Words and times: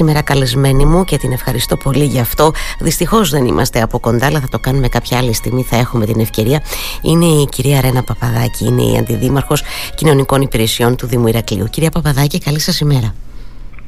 σήμερα 0.00 0.22
καλεσμένη 0.22 0.84
μου 0.84 1.04
και 1.04 1.18
την 1.18 1.32
ευχαριστώ 1.32 1.76
πολύ 1.76 2.04
γι' 2.04 2.20
αυτό. 2.20 2.52
Δυστυχώς 2.80 3.30
δεν 3.30 3.46
είμαστε 3.46 3.82
από 3.82 3.98
κοντά, 3.98 4.26
αλλά 4.26 4.40
θα 4.40 4.48
το 4.48 4.58
κάνουμε 4.58 4.88
κάποια 4.88 5.18
άλλη 5.18 5.32
στιγμή. 5.32 5.62
Θα 5.62 5.76
έχουμε 5.76 6.06
την 6.06 6.20
ευκαιρία. 6.20 6.62
Είναι 7.02 7.24
η 7.24 7.46
κυρία 7.50 7.80
Ρένα 7.80 8.02
Παπαδάκη, 8.02 8.64
είναι 8.64 8.82
η 8.82 8.96
Αντιδήμαρχος 8.96 9.62
Κοινωνικών 9.94 10.40
Υπηρεσιών 10.40 10.96
του 10.96 11.06
Δήμου 11.06 11.26
Ηρακλείου. 11.26 11.66
Κυρία 11.70 11.90
Παπαδάκη, 11.90 12.38
καλή 12.38 12.60
σας 12.60 12.80
ημέρα. 12.80 13.14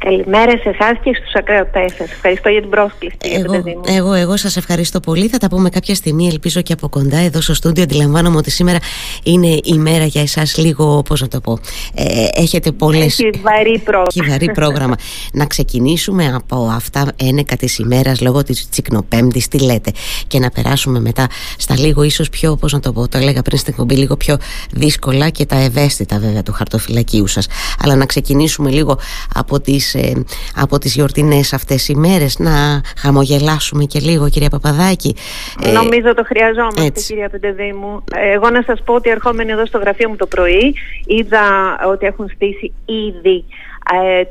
Καλημέρα 0.04 0.50
σε 0.50 0.68
εσάς 0.68 0.98
και 1.02 1.14
στους 1.14 1.34
ακροατές 1.34 1.92
σας. 1.96 2.10
Ευχαριστώ 2.10 2.48
για 2.48 2.60
την 2.60 2.70
πρόσκληση. 2.70 3.16
Εγώ, 3.20 3.62
εγώ, 3.86 4.12
εγώ 4.12 4.36
σας 4.36 4.56
ευχαριστώ 4.56 5.00
πολύ. 5.00 5.28
Θα 5.28 5.38
τα 5.38 5.48
πούμε 5.48 5.68
κάποια 5.68 5.94
στιγμή, 5.94 6.26
ελπίζω 6.26 6.60
και 6.60 6.72
από 6.72 6.88
κοντά 6.88 7.18
εδώ 7.18 7.40
στο 7.40 7.54
στούντιο. 7.54 7.82
Αντιλαμβάνομαι 7.82 8.36
ότι 8.36 8.50
σήμερα 8.50 8.78
είναι 9.24 9.46
η 9.46 9.74
μέρα 9.74 10.04
για 10.04 10.22
εσάς 10.22 10.56
λίγο, 10.56 11.02
πώς 11.02 11.20
να 11.20 11.28
το 11.28 11.40
πω. 11.40 11.58
Ε, 11.94 12.26
έχετε 12.34 12.72
πολλές. 12.72 13.18
Έχει 13.18 13.30
βαρύ 13.42 13.78
πρόγραμμα. 13.78 14.06
Έχει 14.14 14.30
βαρύ 14.30 14.52
πρόγραμμα. 14.52 14.94
να 15.40 15.46
ξεκινήσουμε 15.46 16.32
από 16.34 16.70
αυτά 16.74 17.12
ένεκα 17.16 17.56
της 17.56 17.78
ημέρας 17.78 18.20
λόγω 18.20 18.42
της 18.42 18.68
Τσικνοπέμπτης, 18.68 19.48
τι 19.48 19.58
λέτε. 19.58 19.90
Και 20.26 20.38
να 20.38 20.50
περάσουμε 20.50 21.00
μετά 21.00 21.26
στα 21.56 21.78
λίγο 21.78 22.02
ίσως 22.02 22.28
πιο, 22.28 22.56
πώς 22.56 22.72
να 22.72 22.80
το 22.80 22.92
πω, 22.92 23.08
το 23.08 23.18
έλεγα 23.18 23.42
πριν 23.42 23.58
στην 23.58 23.72
εκπομπή, 23.72 23.94
λίγο 23.94 24.16
πιο 24.16 24.36
δύσκολα 24.72 25.28
και 25.28 25.46
τα 25.46 25.56
ευαίσθητα 25.56 26.18
βέβαια 26.18 26.42
του 26.42 26.52
χαρτοφυλακίου 26.52 27.26
σας. 27.26 27.46
Αλλά 27.82 27.96
να 27.96 28.06
ξεκινήσουμε 28.06 28.70
λίγο 28.70 28.98
από 29.34 29.60
τις 29.60 29.91
ε, 29.94 30.12
από 30.56 30.78
τις 30.78 30.94
γιορτινές 30.94 31.52
αυτές 31.52 31.88
οι 31.88 31.94
μέρες. 31.94 32.38
Να 32.38 32.80
χαμογελάσουμε 32.96 33.84
και 33.84 33.98
λίγο 34.00 34.28
κυρία 34.28 34.48
Παπαδάκη. 34.48 35.14
Ε, 35.62 35.70
Νομίζω 35.72 36.14
το 36.14 36.24
χρειαζόμαστε 36.24 36.84
έτσι. 36.84 37.06
κυρία 37.06 37.28
Πεντεδήμου 37.28 38.04
Εγώ 38.34 38.50
να 38.50 38.62
σας 38.66 38.82
πω 38.84 38.94
ότι 38.94 39.10
ερχόμενοι 39.10 39.50
εδώ 39.52 39.66
στο 39.66 39.78
γραφείο 39.78 40.08
μου 40.08 40.16
το 40.16 40.26
πρωί 40.26 40.74
είδα 41.06 41.40
ότι 41.86 42.06
έχουν 42.06 42.30
στήσει 42.34 42.72
ήδη 42.84 43.44
ε, 43.46 43.71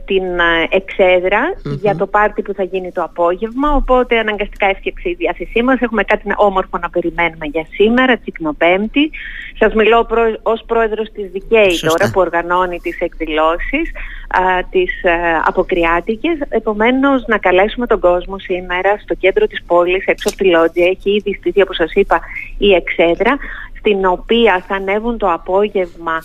την 0.05 0.39
ε, 0.39 0.67
εξεδρα 0.69 1.53
για 1.63 1.95
το 1.95 2.07
πάρτι 2.07 2.41
που 2.41 2.53
θα 2.53 2.63
γίνει 2.63 2.91
το 2.91 3.03
απόγευμα. 3.03 3.75
Οπότε 3.75 4.17
αναγκαστικά 4.17 4.65
έφτιαξε 4.65 5.09
η 5.09 5.13
διάθεσή 5.13 5.63
μας. 5.63 5.79
Έχουμε 5.79 6.03
κάτι 6.03 6.33
όμορφο 6.35 6.77
να 6.77 6.89
περιμένουμε 6.89 7.45
για 7.45 7.65
σήμερα 7.69 8.17
τσικνοπέμπτη. 8.17 9.11
Σας 9.59 9.73
μιλώ 9.73 10.05
προ, 10.05 10.23
ως 10.41 10.63
πρόεδρος 10.65 11.11
της 11.11 11.31
ΔΙΚΕΙ 11.31 11.79
τώρα 11.87 12.11
που 12.11 12.19
οργανώνει 12.19 12.79
τις 12.79 12.99
εκδηλώσεις 12.99 13.91
α, 14.27 14.41
τις 14.69 15.05
α, 15.05 15.41
αποκριάτικες. 15.45 16.37
Επομένως 16.49 17.23
να 17.27 17.37
καλέσουμε 17.37 17.87
τον 17.87 17.99
κόσμο 17.99 18.39
σήμερα 18.39 18.97
στο 18.97 19.13
κέντρο 19.13 19.47
της 19.47 19.63
πόλης 19.67 20.05
έξω 20.05 20.29
από 20.29 20.37
τη 20.37 20.45
Λότζια 20.49 20.85
έχει 20.85 21.15
ήδη 21.15 21.33
στηθεί 21.39 21.61
όπως 21.61 21.75
σας 21.75 21.93
είπα 21.93 22.21
η 22.57 22.73
εξέδρα 22.73 23.37
στην 23.81 24.05
οποία 24.05 24.63
θα 24.67 24.75
ανέβουν 24.75 25.17
το 25.17 25.31
απόγευμα 25.31 26.17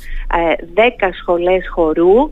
10 0.75 0.89
ε, 0.97 1.13
σχολές 1.13 1.69
χορού, 1.69 2.31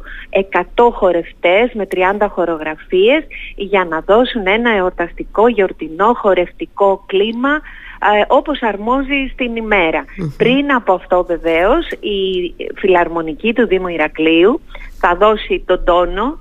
100 0.76 0.88
χορευτές 0.92 1.70
με 1.72 1.86
30 2.20 2.26
χορογραφίες 2.30 3.24
για 3.56 3.84
να 3.84 4.00
δώσουν 4.00 4.46
ένα 4.46 4.70
εορταστικό 4.70 5.48
γιορτινό 5.48 6.12
χορευτικό 6.14 7.04
κλίμα 7.06 7.50
ε, 7.50 8.24
όπως 8.28 8.62
αρμόζει 8.62 9.30
στην 9.32 9.56
ημερα 9.56 10.04
Πριν 10.36 10.72
από 10.72 10.92
αυτό 10.92 11.24
βεβαίως 11.24 11.90
η 11.90 12.54
φιλαρμονική 12.74 13.52
του 13.52 13.66
Δήμου 13.66 13.88
Ηρακλείου 13.88 14.60
θα 14.98 15.16
δώσει 15.16 15.62
τον 15.66 15.84
τόνο 15.84 16.38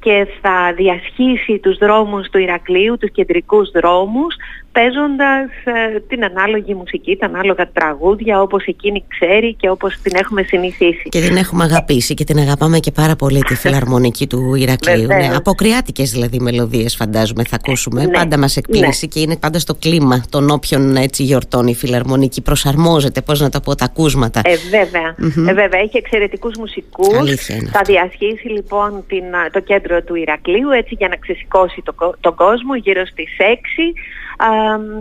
και 0.00 0.26
θα 0.40 0.72
διασχίσει 0.76 1.58
τους 1.58 1.78
δρόμους 1.78 2.28
του 2.30 2.38
Ηρακλείου, 2.38 2.98
τους 2.98 3.10
κεντρικούς 3.10 3.70
δρόμους 3.70 4.34
παίζοντας 4.76 5.48
ε, 5.64 6.00
την 6.08 6.24
ανάλογη 6.24 6.74
μουσική, 6.74 7.16
τα 7.16 7.26
ανάλογα 7.26 7.68
τραγούδια 7.72 8.40
όπως 8.40 8.64
εκείνη 8.64 9.04
ξέρει 9.08 9.54
και 9.54 9.70
όπως 9.70 9.98
την 10.02 10.12
έχουμε 10.16 10.42
συνηθίσει. 10.42 11.08
Και 11.08 11.20
την 11.20 11.36
έχουμε 11.36 11.64
αγαπήσει 11.64 12.14
και 12.14 12.24
την 12.24 12.38
αγαπάμε 12.38 12.78
και 12.78 12.90
πάρα 12.90 13.16
πολύ 13.16 13.40
τη 13.40 13.54
φιλαρμονική 13.54 14.26
του 14.26 14.54
Ηρακλείου. 14.54 15.06
ναι, 15.06 15.30
αποκριάτικες 15.36 16.10
δηλαδή 16.10 16.38
μελωδίες 16.40 16.96
φαντάζομαι 16.96 17.44
θα 17.44 17.56
ακούσουμε. 17.56 18.04
Ναι, 18.04 18.10
πάντα 18.10 18.38
μας 18.38 18.56
εκπλήσει 18.56 19.04
ναι. 19.04 19.12
και 19.12 19.20
είναι 19.20 19.36
πάντα 19.36 19.58
στο 19.58 19.74
κλίμα 19.74 20.24
των 20.30 20.50
όποιων 20.50 20.96
έτσι 20.96 21.22
γιορτών 21.22 21.66
η 21.66 21.74
φιλαρμονική. 21.74 22.42
Προσαρμόζεται, 22.42 23.20
πώς 23.20 23.40
να 23.40 23.48
το 23.48 23.60
πω, 23.60 23.74
τα 23.74 23.84
ακούσματα. 23.84 24.40
Ε, 24.44 24.56
βέβαια. 24.70 25.14
Ε, 25.48 25.52
βέβαια. 25.52 25.80
Έχει 25.80 25.96
εξαιρετικούς 25.96 26.56
μουσικούς. 26.58 27.44
Θα 27.70 27.80
διασχίσει 27.84 28.48
λοιπόν 28.48 29.04
την, 29.06 29.24
το 29.52 29.60
κέντρο 29.60 30.02
του 30.02 30.14
Ηρακλείου 30.14 30.70
έτσι 30.70 30.94
για 30.98 31.08
να 31.08 31.16
ξεσηκώσει 31.16 31.82
το, 31.84 32.14
τον 32.20 32.34
κόσμο 32.34 32.74
γύρω 32.74 33.06
στις 33.06 33.28
6 33.38 33.44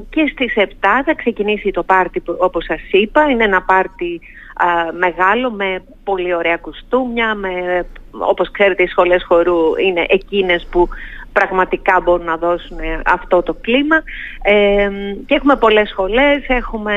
και 0.10 0.32
στις 0.32 0.54
7 0.56 0.70
θα 1.06 1.14
ξεκινήσει 1.16 1.72
το 1.72 1.84
πάρτι 1.84 2.20
που, 2.20 2.38
όπως 2.40 2.66
σας 2.66 2.82
είπα. 2.92 3.30
Είναι 3.30 3.44
ένα 3.44 3.62
πάρτι 3.62 4.22
μεγάλο 4.98 5.52
με 5.52 5.84
πολύ 6.04 6.36
ωραία 6.36 6.58
κουστούμια, 6.58 7.36
με, 7.36 7.86
όπως 8.12 8.52
ξέρετε 8.52 8.84
οι 8.84 8.88
σχολές 8.88 9.24
χορού 9.24 9.76
είναι 9.86 10.06
εκείνες 10.08 10.68
που 10.72 10.88
πραγματικά 11.34 12.02
μπορούν 12.04 12.26
να 12.26 12.38
δώσουν 12.38 12.78
αυτό 13.06 13.44
το 13.44 13.54
κλίμα 13.54 14.04
ε, 14.42 14.90
και 15.26 15.36
έχουμε 15.36 15.56
πολλές 15.56 15.90
σχολές, 15.90 16.44
έχουμε 16.48 16.96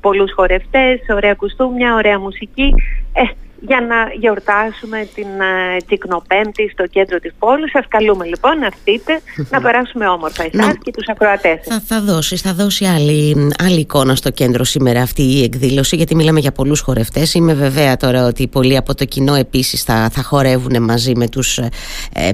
πολλούς 0.00 0.32
χορευτές, 0.32 1.00
ωραία 1.14 1.34
κουστούμια, 1.34 1.94
ωραία 1.94 2.18
μουσική. 2.18 2.74
Ε, 3.12 3.22
για 3.60 3.80
να 3.80 4.12
γιορτάσουμε 4.18 5.08
την 5.14 5.26
uh, 5.26 5.80
Τσικνοπέμπτη 5.86 6.68
στο 6.72 6.86
κέντρο 6.86 7.18
της 7.18 7.32
πόλης. 7.38 7.70
Σας 7.70 7.84
καλούμε 7.88 8.26
λοιπόν 8.26 8.58
να 8.58 8.66
έρθετε 8.66 9.20
να 9.52 9.60
περάσουμε 9.60 10.08
όμορφα 10.08 10.42
εσάς 10.52 10.74
και 10.82 10.90
τους 10.90 11.08
ακροατές. 11.08 11.60
Θα, 11.62 11.82
θα 11.86 12.00
δώσεις, 12.00 12.40
θα 12.40 12.54
δώσει 12.54 12.84
άλλη, 12.84 13.50
άλλη 13.64 13.80
εικόνα 13.80 14.14
στο 14.14 14.30
κέντρο 14.30 14.64
σήμερα 14.64 15.02
αυτή 15.02 15.22
η 15.22 15.42
εκδήλωση 15.42 15.96
γιατί 15.96 16.14
μιλάμε 16.14 16.40
για 16.40 16.52
πολλούς 16.52 16.80
χορευτές. 16.80 17.34
Είμαι 17.34 17.54
βεβαία 17.54 17.96
τώρα 17.96 18.26
ότι 18.26 18.48
πολλοί 18.48 18.76
από 18.76 18.94
το 18.94 19.04
κοινό 19.04 19.34
επίσης 19.34 19.82
θα, 19.82 20.08
θα 20.12 20.22
χορεύουν 20.22 20.82
μαζί 20.82 21.12
με 21.16 21.28
τους, 21.28 21.58
ε, 21.58 21.68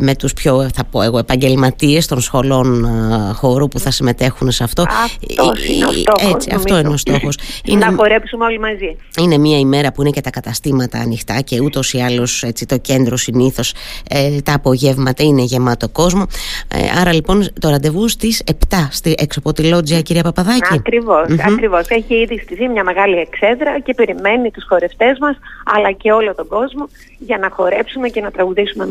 με 0.00 0.14
τους 0.14 0.32
πιο 0.32 0.68
θα 0.74 0.84
πω 0.84 1.02
εγώ, 1.02 1.18
επαγγελματίες 1.18 2.06
των 2.06 2.20
σχολών 2.20 2.84
ε, 2.84 3.32
χορού 3.32 3.68
που 3.68 3.78
θα 3.78 3.90
συμμετέχουν 3.90 4.50
σε 4.50 4.64
αυτό. 4.64 4.82
Αυτός 4.82 5.66
είναι 5.66 5.84
ο 5.84 5.92
στόχος. 5.92 6.34
Έτσι, 6.34 6.50
αυτό 6.54 6.78
είναι 6.78 6.88
ο 6.88 6.96
στόχος. 6.96 7.38
να 7.64 7.92
χορέψουμε 7.96 8.44
όλοι 8.44 8.58
μαζί. 8.58 8.96
Είναι 9.20 9.38
μια 9.38 9.58
ημέρα 9.58 9.92
που 9.92 10.00
είναι 10.00 10.10
και 10.10 10.20
τα 10.20 10.30
καταστήματα 10.30 10.98
ανοιχτά 11.14 11.40
και 11.40 11.60
ούτως 11.60 11.92
ή 11.92 12.00
άλλως 12.00 12.44
το 12.66 12.78
κέντρο 12.78 13.16
συνήθως 13.16 13.74
ε, 14.08 14.40
τα 14.40 14.54
απογεύματα 14.54 15.22
είναι 15.22 15.42
γεμάτο 15.42 15.88
κόσμο. 15.88 16.26
Ε, 16.68 17.00
άρα 17.00 17.12
λοιπόν 17.12 17.48
το 17.60 17.68
ραντεβού 17.68 18.08
στις 18.08 18.42
7 18.46 18.52
στη, 18.90 19.14
έξω 19.18 19.38
από 19.38 19.52
τη 19.52 19.62
Λότζια, 19.68 20.00
κυρία 20.00 20.22
Παπαδάκη. 20.22 20.74
Ακριβώς. 20.74 21.88
Έχει 21.88 22.14
ήδη 22.14 22.38
στηθεί 22.38 22.68
μια 22.68 22.84
μεγάλη 22.84 23.16
εξέδρα 23.16 23.80
και 23.80 23.94
περιμένει 23.94 24.50
τους 24.50 24.64
χορευτές 24.68 25.18
μας 25.20 25.36
αλλά 25.64 25.92
και 25.92 26.12
όλο 26.12 26.34
τον 26.34 26.46
κόσμο 26.46 26.88
για 27.18 27.38
να 27.38 27.48
χορέψουμε 27.50 28.08
και 28.08 28.20
να 28.20 28.30
τραγουδήσουμε 28.30 28.84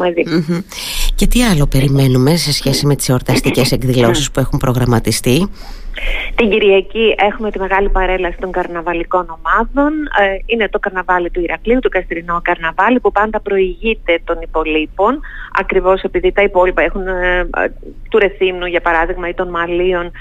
Και 1.16 1.28
τι 1.28 1.44
άλλο 1.44 1.68
περιμένουμε 1.68 2.36
σε 2.36 2.54
σχέση 2.54 2.86
με 2.86 2.96
τις 2.96 3.10
εορταστικές 3.10 3.72
εκδηλώσεις 3.72 4.32
που 4.32 4.40
έχουν 4.40 4.60
προγραμματιστεί; 4.60 5.50
Την 6.36 6.50
Κυριακή 6.50 7.16
έχουμε 7.18 7.52
τη 7.52 7.60
μεγάλη 7.60 7.90
παρέλαση 7.90 8.38
των 8.40 8.52
καρναβαλικών 8.52 9.38
ομάδων. 9.38 9.94
Ε, 10.20 10.38
είναι 10.46 10.70
το 10.70 10.80
καρναβάλι 10.80 11.30
του 11.30 11.42
Ηρακλείου, 11.42 11.80
το 11.80 11.90
Καστρινό 11.90 12.42
Καρναβάλι, 12.44 13.00
που 13.00 13.12
πάντα 13.12 13.40
προηγείται 13.40 14.20
των 14.24 14.42
υπολείπων, 14.42 15.20
ακριβώς 15.54 16.02
επειδή 16.02 16.32
τα 16.32 16.42
υπόλοιπα 16.42 16.82
έχουν 16.82 17.08
ε, 17.08 17.40
ε, 17.40 17.46
του 18.10 18.18
Ρεθύμνου, 18.18 18.66
για 18.66 18.82
παράδειγμα, 18.82 19.28
ή 19.28 19.34
των 19.34 19.50
Μαλίων, 19.50 20.12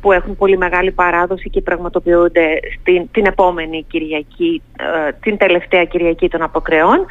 που 0.00 0.12
έχουν 0.12 0.36
πολύ 0.36 0.56
μεγάλη 0.56 0.90
παράδοση 0.90 1.50
και 1.50 1.60
πραγματοποιούνται 1.60 2.60
στην, 2.80 3.10
την 3.10 3.26
επόμενη 3.26 3.84
Κυριακή, 3.88 4.62
την 5.20 5.36
τελευταία 5.36 5.84
Κυριακή 5.84 6.28
των 6.28 6.42
Αποκρεών. 6.42 7.06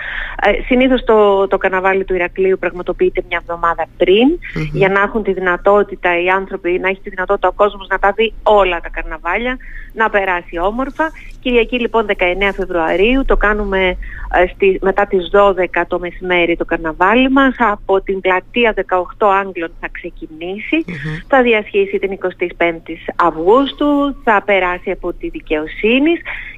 Συνήθως 0.65 1.03
το, 1.03 1.47
το 1.47 1.57
καρναβάλι 1.57 2.03
του 2.03 2.15
Ηρακλείου 2.15 2.57
πραγματοποιείται 2.59 3.23
μια 3.29 3.39
εβδομάδα 3.41 3.85
πριν, 3.97 4.27
για 4.71 4.89
να 4.89 5.01
έχουν 5.01 5.23
τη 5.23 5.33
δυνατότητα 5.33 6.21
οι 6.21 6.29
άνθρωποι, 6.29 6.79
να 6.79 6.87
έχει 6.89 6.99
τη 7.01 7.09
δυνατότητα 7.09 7.47
ο 7.47 7.51
κόσμος 7.51 7.87
να 7.87 7.99
τα 7.99 8.11
δει 8.15 8.33
όλα 8.43 8.79
τα 8.79 8.89
καρναβάλια, 8.89 9.57
να 9.93 10.09
περάσει 10.09 10.59
όμορφα. 10.59 11.11
Κυριακή 11.41 11.79
λοιπόν 11.79 12.05
19 12.09 12.13
Φεβρουαρίου 12.55 13.25
το 13.25 13.37
κάνουμε 13.37 13.97
ε, 14.33 14.47
στη, 14.53 14.79
μετά 14.81 15.05
τις 15.05 15.29
12 15.33 15.83
το 15.87 15.99
μεσημέρι 15.99 16.55
το 16.55 16.65
καρναβάλι 16.65 17.29
μας. 17.29 17.55
Από 17.57 18.01
την 18.01 18.19
πλατεία 18.19 18.73
18 19.17 19.27
Άγγλων 19.45 19.71
θα 19.79 19.87
ξεκινησει 19.91 20.85
θα 21.27 21.41
διασχίσει 21.41 21.99
την 21.99 22.11
25η 22.57 22.97
Αυγούστου, 23.15 24.15
θα 24.23 24.41
περάσει 24.45 24.91
από 24.91 25.13
τη 25.13 25.29
δικαιοσύνη 25.29 26.11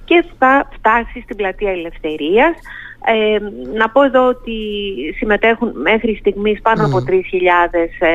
και 0.06 0.26
θα 0.38 0.70
φτάσει 0.78 1.22
στην 1.24 1.36
πλατεία 1.36 1.72
Ελευθερίας. 1.72 2.56
Ε, 3.06 3.40
να 3.78 3.90
πω 3.90 4.04
εδώ 4.04 4.28
ότι 4.28 4.54
συμμετέχουν 5.18 5.72
μέχρι 5.82 6.18
στιγμής 6.20 6.62
πάνω 6.62 6.86
από 6.86 6.98
3.000 6.98 7.14
ε, 8.00 8.10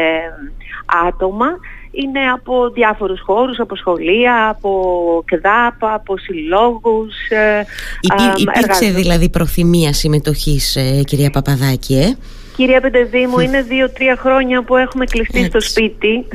άτομα 1.08 1.46
είναι 1.92 2.20
από 2.34 2.70
διάφορους 2.70 3.20
χώρους, 3.20 3.58
από 3.60 3.76
σχολεία, 3.76 4.48
από 4.48 5.24
ΚΔΑΠ, 5.26 5.92
από 5.94 6.18
συλλόγους. 6.18 7.14
Ε, 7.28 7.64
Υπή, 8.00 8.42
υπήρξε 8.42 8.90
δηλαδή 8.90 9.28
προθυμία 9.28 9.92
συμμετοχής, 9.92 10.76
ε, 10.76 11.02
κυρία 11.04 11.30
Παπαδάκη, 11.30 11.94
ε; 11.94 12.16
Κυρία 12.56 12.80
Πεντεδήμου, 12.80 13.38
είναι 13.38 13.62
δύο-τρία 13.62 14.16
χρόνια 14.16 14.62
που 14.62 14.76
έχουμε 14.76 15.04
κλειστεί 15.04 15.44
στο 15.44 15.60
σπίτι 15.60 16.26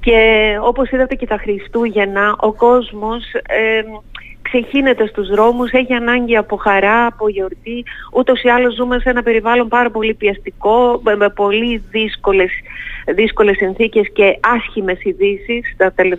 και 0.00 0.20
όπως 0.62 0.90
είδατε 0.90 1.14
και 1.14 1.26
τα 1.26 1.36
Χριστούγεννα, 1.36 2.36
ο 2.38 2.52
κόσμος 2.52 3.22
ξεχύνεται 4.42 5.06
στους 5.06 5.28
δρόμους, 5.28 5.70
έχει 5.70 5.92
ανάγκη 5.92 6.36
από 6.36 6.56
χαρά, 6.56 7.06
από 7.06 7.28
γιορτή. 7.28 7.84
Ούτως 8.12 8.42
ή 8.42 8.48
άλλως 8.48 8.74
ζούμε 8.74 8.98
σε 8.98 9.10
ένα 9.10 9.22
περιβάλλον 9.22 9.68
πάρα 9.68 9.90
πολύ 9.90 10.14
πιαστικό, 10.14 11.00
με 11.16 11.28
πολύ 11.28 11.82
δύσκολες, 11.90 12.50
δύσκολες 13.14 13.56
συνθήκες 13.56 14.12
και 14.12 14.38
άσχημες 14.40 14.98
ειδήσει 15.02 15.62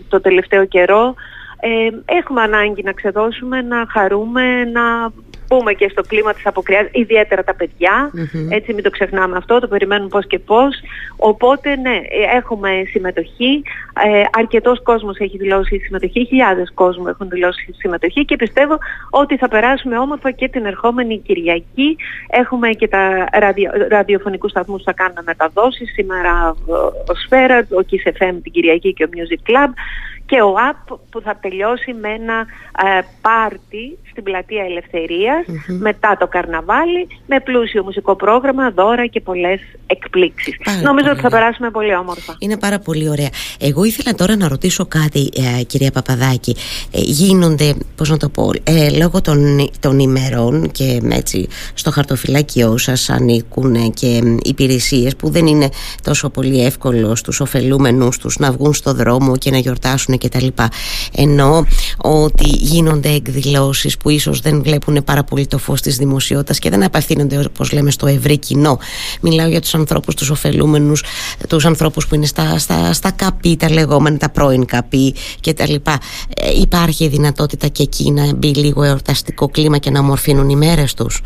το 0.10 0.21
τελευταίο 0.21 0.65
καιρό. 0.65 1.13
Ε, 1.60 2.15
έχουμε 2.15 2.42
ανάγκη 2.42 2.83
να 2.83 2.92
ξεδώσουμε, 2.92 3.62
να 3.62 3.86
χαρούμε, 3.89 4.63
να 4.63 5.12
πούμε 5.47 5.73
και 5.73 5.89
στο 5.89 6.01
κλίμα 6.01 6.33
της 6.33 6.45
αποκριάς, 6.45 6.88
ιδιαίτερα 6.91 7.44
τα 7.44 7.55
παιδιά, 7.55 8.11
έτσι 8.49 8.73
μην 8.73 8.83
το 8.83 8.89
ξεχνάμε 8.89 9.38
αυτό, 9.38 9.59
το 9.59 9.67
περιμένουν 9.67 10.07
πώς 10.07 10.27
και 10.27 10.39
πώς. 10.39 10.79
Οπότε 11.17 11.75
ναι, 11.75 12.01
έχουμε 12.35 12.69
συμμετοχή, 12.91 13.63
ε, 14.05 14.23
αρκετός 14.38 14.83
κόσμος 14.83 15.17
έχει 15.17 15.38
δηλώσει 15.38 15.77
συμμετοχή, 15.77 16.25
χιλιάδες 16.25 16.71
κόσμου 16.73 17.07
έχουν 17.07 17.29
δηλώσει 17.29 17.73
συμμετοχή 17.77 18.25
και 18.25 18.35
πιστεύω 18.35 18.77
ότι 19.09 19.38
θα 19.38 19.47
περάσουμε 19.47 19.97
όμορφα 19.97 20.31
και 20.31 20.47
την 20.47 20.65
ερχόμενη 20.65 21.19
Κυριακή. 21.19 21.97
Έχουμε 22.29 22.69
και 22.69 22.88
τα 22.88 23.25
ραδιο, 23.33 23.71
ραδιοφωνικούς 23.89 24.51
σταθμούς 24.51 24.77
που 24.77 24.83
θα 24.83 24.93
κάνουμε 24.93 25.21
μεταδόσεις, 25.25 25.93
σήμερα 25.93 26.55
ο 27.07 27.15
Σφαίρα, 27.25 27.57
ο 27.59 27.85
Kiss 27.89 28.09
FM 28.11 28.35
την 28.43 28.51
Κυριακή 28.51 28.93
και 28.93 29.03
ο 29.03 29.09
Music 29.13 29.50
Club 29.50 29.69
και 30.27 30.41
ο 30.41 30.53
ΑΠ 30.69 31.00
που 31.09 31.21
θα 31.21 31.38
τελειώσει 31.41 31.94
με 31.94 32.09
ένα 32.09 32.45
ε, 32.97 33.01
πάρτι 33.21 33.97
στην 34.09 34.24
πλατεία 34.24 34.63
μετά 35.79 36.18
το 36.19 36.27
καρναβάλι 36.27 37.07
με 37.25 37.39
πλούσιο 37.39 37.83
μουσικό 37.83 38.15
πρόγραμμα, 38.15 38.71
δώρα 38.71 39.07
και 39.07 39.21
πολλές 39.21 39.59
εκπλήξεις. 39.88 40.57
Νομίζω 40.83 41.09
ότι 41.12 41.19
θα 41.19 41.29
περάσουμε 41.29 41.69
πολύ 41.69 41.95
όμορφα. 41.95 42.35
Είναι 42.39 42.57
πάρα 42.57 42.79
πολύ 42.79 43.09
ωραία. 43.09 43.29
Εγώ 43.59 43.83
ήθελα 43.83 44.15
τώρα 44.15 44.35
να 44.35 44.47
ρωτήσω 44.47 44.85
κάτι 44.85 45.29
ε, 45.59 45.63
κυρία 45.63 45.91
Παπαδάκη. 45.91 46.56
Ε, 46.91 47.00
γίνονται, 47.00 47.75
πώς 47.95 48.09
να 48.09 48.18
το 48.18 48.29
πω, 48.29 48.51
ε, 48.63 48.89
λόγω 48.89 49.21
των, 49.21 49.69
των 49.79 50.00
ημερών 50.00 50.71
και 50.71 51.01
έτσι 51.12 51.47
στο 51.74 51.91
χαρτοφυλάκιό 51.91 52.77
σας 52.77 53.09
ανήκουν 53.09 53.94
και 53.94 54.21
υπηρεσίες 54.44 55.15
που 55.15 55.29
δεν 55.29 55.45
είναι 55.47 55.69
τόσο 56.03 56.29
πολύ 56.29 56.65
εύκολο 56.65 57.15
στους 57.15 57.39
ωφελούμενους 57.39 58.18
τους 58.18 58.38
να 58.38 58.51
βγουν 58.51 58.74
στο 58.74 58.94
δρόμο 58.94 59.38
και 59.38 59.51
να 59.51 59.57
γιορτάσουν 59.57 60.16
κτλ. 60.17 60.47
Ενώ 61.15 61.65
ότι 61.97 62.47
γίνονται 62.47 63.09
εκδηλώσεις 63.09 63.97
που 63.97 64.09
ίσως 64.09 64.39
δεν 64.39 64.63
βλέπουν 64.63 65.03
πάρα 65.03 65.23
πολύ 65.23 65.47
το 65.47 65.57
φως 65.57 65.81
της 65.81 65.97
δημοσιότητας 65.97 66.59
και 66.59 66.69
δεν 66.69 66.83
απευθύνονται 66.83 67.39
όπως 67.45 67.71
λέμε 67.71 67.91
στο 67.91 68.07
ευρύ 68.07 68.37
κοινό. 68.37 68.79
Μιλάω 69.21 69.47
για 69.47 69.61
τους 69.61 69.75
ανθρώπους, 69.75 70.15
τους 70.15 70.29
ωφελούμενους, 70.29 71.03
τους 71.49 71.65
ανθρώπους 71.65 72.07
που 72.07 72.15
είναι 72.15 72.25
στα, 72.25 72.57
στα, 72.57 72.93
στα 72.93 73.11
καπί, 73.11 73.55
τα 73.57 73.71
λεγόμενα, 73.71 74.17
τα 74.17 74.29
πρώην 74.29 74.65
καπί 74.65 75.15
κτλ. 75.41 75.73
Ε, 75.73 76.59
υπάρχει 76.59 77.07
δυνατότητα 77.07 77.67
και 77.67 77.83
εκεί 77.83 78.11
να 78.11 78.33
μπει 78.35 78.53
λίγο 78.53 78.83
εορταστικό 78.83 79.47
κλίμα 79.49 79.77
και 79.77 79.89
να 79.89 79.99
ομορφύνουν 79.99 80.49
οι 80.49 80.55
μέρες 80.55 80.93
τους; 80.93 81.21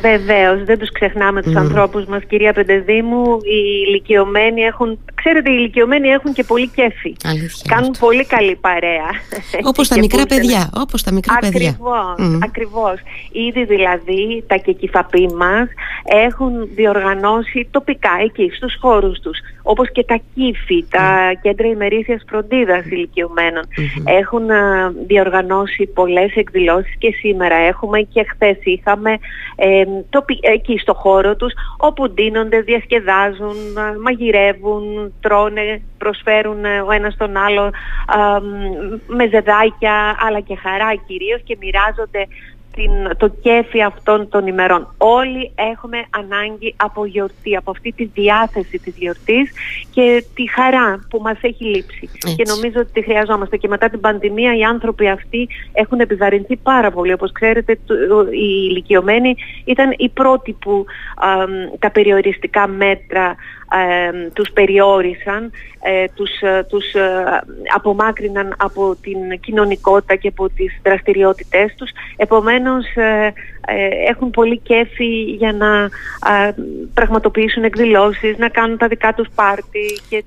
Βεβαίως, 0.00 0.64
δεν 0.64 0.78
τους 0.78 0.92
ξεχνάμε 0.92 1.42
τους 1.42 1.52
mm. 1.52 1.56
ανθρώπους 1.56 2.04
μας, 2.04 2.22
κυρία 2.28 2.52
Πεντεδήμου. 2.52 3.38
Οι 3.42 3.86
ηλικιωμένοι 3.86 4.60
έχουν. 4.60 4.98
Ξέρετε, 5.26 5.50
οι 5.50 5.56
ηλικιωμένοι 5.58 6.08
έχουν 6.08 6.32
και 6.32 6.44
πολύ 6.44 6.68
κέφι. 6.68 7.16
Αλήθεια, 7.24 7.74
Κάνουν 7.74 7.94
πολύ 7.98 8.26
καλή 8.26 8.56
παρέα. 8.56 9.08
Όπως 9.70 9.88
τα 9.88 9.98
μικρά 9.98 10.26
παιδιά. 10.26 10.70
Όπως 10.74 11.02
τα 11.02 11.12
μικρά 11.12 11.34
ακριβώς, 11.34 12.14
παιδιά. 12.16 12.38
Ακριβώς. 12.42 12.94
Ήδη 13.32 13.64
δηλαδή 13.64 14.44
τα 14.46 14.56
κεκυφαπή 14.56 15.28
μας 15.34 15.68
έχουν 16.04 16.68
διοργανώσει 16.74 17.68
τοπικά 17.70 18.10
εκεί, 18.24 18.50
στους 18.56 18.76
χώρους 18.80 19.20
τους. 19.20 19.38
Όπως 19.62 19.92
και 19.92 20.04
τα 20.04 20.20
κύφη, 20.34 20.84
τα 20.90 21.32
κέντρα 21.42 21.66
ημερήσιας 21.66 22.24
φροντίδας 22.28 22.84
ηλικιωμένων. 22.84 23.64
Έχουν 24.04 24.46
διοργανώσει 25.06 25.86
πολλές 25.86 26.34
εκδηλώσεις 26.34 26.94
και 26.98 27.10
σήμερα 27.18 27.54
έχουμε 27.54 28.00
και 28.00 28.26
χθες 28.30 28.56
είχαμε. 28.62 29.18
Ε, 29.56 29.82
εκεί 30.40 30.78
στο 30.78 30.94
χώρο 30.94 31.36
τους 31.36 31.52
όπου 31.76 32.10
ντύνονται, 32.10 32.60
διασκεδάζουν, 32.60 33.56
μαγειρεύουν, 34.02 35.12
τρώνε, 35.20 35.82
προσφέρουν 35.98 36.64
ε, 36.64 36.80
ο 36.80 36.90
ένας 36.90 37.16
τον 37.16 37.36
άλλο 37.36 37.70
με 39.06 39.26
ζεδάκια 39.28 40.16
αλλά 40.26 40.40
και 40.40 40.56
χαρά 40.56 40.94
κυρίως 40.94 41.40
και 41.44 41.56
μοιράζονται 41.60 42.26
την, 42.76 43.16
το 43.16 43.28
κέφι 43.28 43.82
αυτών 43.82 44.28
των 44.28 44.46
ημερών. 44.46 44.94
Όλοι 44.98 45.52
έχουμε 45.54 46.04
ανάγκη 46.10 46.74
από 46.76 47.06
γιορτή, 47.06 47.56
από 47.56 47.70
αυτή 47.70 47.92
τη 47.92 48.04
διάθεση 48.04 48.78
της 48.78 48.96
γιορτής 48.96 49.52
και 49.90 50.24
τη 50.34 50.50
χαρά 50.50 51.06
που 51.10 51.20
μας 51.22 51.38
έχει 51.40 51.64
λείψει. 51.64 52.08
Και 52.36 52.44
νομίζω 52.46 52.80
ότι 52.80 52.92
τη 52.92 53.02
χρειαζόμαστε. 53.02 53.56
Και 53.56 53.68
μετά 53.68 53.88
την 53.88 54.00
πανδημία 54.00 54.56
οι 54.56 54.62
άνθρωποι 54.62 55.08
αυτοί 55.08 55.48
έχουν 55.72 56.00
επιβαρυνθεί 56.00 56.56
πάρα 56.56 56.90
πολύ. 56.90 57.12
Όπως 57.12 57.32
ξέρετε 57.32 57.72
οι 58.30 58.68
ηλικιωμένοι 58.70 59.34
ήταν 59.64 59.94
οι 59.96 60.08
πρώτοι 60.08 60.52
που 60.52 60.84
τα 61.78 61.90
περιοριστικά 61.90 62.66
μέτρα 62.66 63.34
ε, 63.70 64.28
τους 64.32 64.50
περιόρισαν, 64.50 65.50
ε, 65.80 66.04
τους, 66.14 66.40
ε, 66.40 66.66
τους 66.68 66.84
απομάκρυναν 67.74 68.54
από 68.58 68.96
την 69.00 69.40
κοινωνικότητα 69.40 70.16
και 70.16 70.28
από 70.28 70.48
τις 70.48 70.80
δραστηριότητές 70.82 71.74
τους. 71.76 71.90
Επομένως 72.16 72.84
έχουν 74.08 74.30
πολύ 74.30 74.58
κέφι 74.58 75.22
για 75.22 75.52
να 75.52 75.88
πραγματοποιήσουν 76.94 77.64
εκδηλώσεις, 77.64 78.38
να 78.38 78.48
κάνουν 78.48 78.78
τα 78.78 78.88
δικά 78.88 79.14
τους 79.14 79.28
πάρτι 79.34 80.00
και 80.08 80.24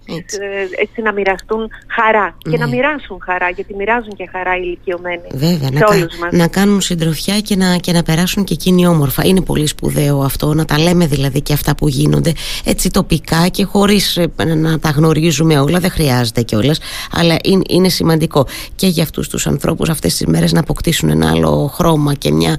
έτσι, 0.81 1.01
να 1.01 1.13
μοιραστούν 1.13 1.69
χαρά 1.87 2.37
και 2.37 2.57
να 2.57 2.67
ναι. 2.67 2.75
μοιράσουν 2.75 3.19
χαρά 3.21 3.49
γιατί 3.49 3.75
μοιράζουν 3.75 4.15
και 4.15 4.29
χαρά 4.31 4.55
οι 4.55 4.61
ηλικιωμένοι 4.63 5.27
Βέβαια, 5.33 5.69
να, 5.71 5.87
όλους 5.89 6.17
μας. 6.17 6.31
να 6.31 6.47
κάνουν 6.47 6.81
συντροφιά 6.81 7.39
και 7.39 7.55
να, 7.55 7.75
και 7.75 7.91
να 7.91 8.03
περάσουν 8.03 8.43
και 8.43 8.53
εκείνοι 8.53 8.87
όμορφα. 8.87 9.25
Είναι 9.25 9.41
πολύ 9.41 9.67
σπουδαίο 9.67 10.19
αυτό, 10.19 10.53
να 10.53 10.65
τα 10.65 10.79
λέμε 10.79 11.05
δηλαδή 11.05 11.41
και 11.41 11.53
αυτά 11.53 11.75
που 11.75 11.87
γίνονται 11.87 12.33
έτσι 12.65 12.89
τοπικά 12.89 13.28
και 13.51 13.65
χωρίς 13.65 14.17
ε, 14.17 14.31
να 14.55 14.79
τα 14.79 14.89
γνωρίζουμε 14.89 15.59
όλα, 15.59 15.79
δεν 15.79 15.91
χρειάζεται 15.91 16.41
κιόλας, 16.41 16.79
αλλά 17.11 17.35
είναι, 17.67 17.89
σημαντικό 17.89 18.47
και 18.75 18.87
για 18.87 19.03
αυτούς 19.03 19.29
τους 19.29 19.47
ανθρώπους 19.47 19.89
αυτές 19.89 20.15
τις 20.15 20.27
μέρες 20.27 20.51
να 20.51 20.59
αποκτήσουν 20.59 21.09
ένα 21.09 21.29
άλλο 21.29 21.71
χρώμα 21.73 22.13
και 22.13 22.31
μια, 22.31 22.55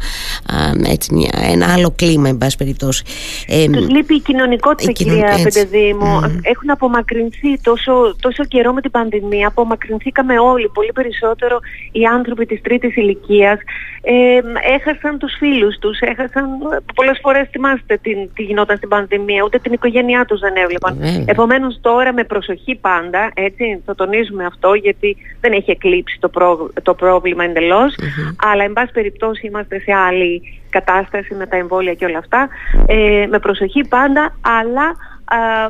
έτσι, 0.86 1.14
μια, 1.14 1.30
ένα 1.52 1.72
άλλο 1.72 1.92
κλίμα, 1.96 2.28
εν 2.28 2.38
πάση 2.38 2.56
περιπτώσει. 2.56 3.04
Ε, 3.46 3.66
τους 3.66 3.88
λείπει 3.88 4.14
η 4.14 4.20
κοινωνικότητα, 4.20 4.90
η 4.90 4.92
κυρία 4.92 5.40
Πεντεδήμου. 5.42 6.20
Έχουν 6.42 6.70
απομακρυνθεί 6.70 7.60
τόσο, 7.62 8.16
τόσο 8.20 8.44
καιρό 8.44 8.72
με 8.72 8.80
την 8.80 8.90
πανδημία, 8.90 9.46
απομακρυνθήκαμε 9.48 10.38
όλοι, 10.38 10.68
πολύ 10.68 10.92
περισσότερο 10.92 11.58
οι 11.92 12.04
άνθρωποι 12.04 12.46
της 12.46 12.60
τρίτης 12.62 12.96
ηλικίας. 12.96 13.58
Ε, 14.02 14.40
έχασαν 14.74 15.18
τους 15.18 15.32
φίλους 15.38 15.78
τους, 15.78 16.00
έχασαν, 16.00 16.44
πολλές 16.94 17.18
φορές 17.22 17.48
θυμάστε 17.50 17.98
τι, 18.02 18.10
τι 18.34 18.42
γινόταν 18.42 18.76
στην 18.76 18.88
πανδημία, 18.88 19.42
ούτε 19.44 19.58
την 19.58 19.72
οικογένειά 19.72 20.24
τους 20.24 20.40
δεν 20.40 20.56
έβλεπαν. 20.60 20.96
Ναι. 20.98 21.24
Επομένως 21.26 21.78
τώρα 21.80 22.12
με 22.12 22.24
προσοχή 22.24 22.74
πάντα, 22.80 23.30
έτσι, 23.34 23.82
το 23.84 23.94
τονίζουμε 23.94 24.44
αυτό 24.44 24.74
γιατί 24.74 25.16
δεν 25.40 25.52
έχει 25.52 25.70
εκλείψει 25.70 26.18
το, 26.20 26.30
το 26.82 26.94
πρόβλημα 26.94 27.44
αλλά 28.36 28.64
εν 28.64 28.72
πάση 28.72 28.92
περιπτώσει 28.92 29.46
είμαστε 29.46 29.78
σε 29.78 29.92
άλλη 29.92 30.42
κατάσταση 30.70 31.34
με 31.34 31.46
τα 31.46 31.56
εμβόλια 31.56 31.94
και 31.94 32.04
όλα 32.04 32.18
αυτά. 32.18 32.48
Ε, 32.86 33.26
με 33.28 33.38
προσοχή 33.38 33.88
πάντα, 33.88 34.34
αλλά 34.40 34.96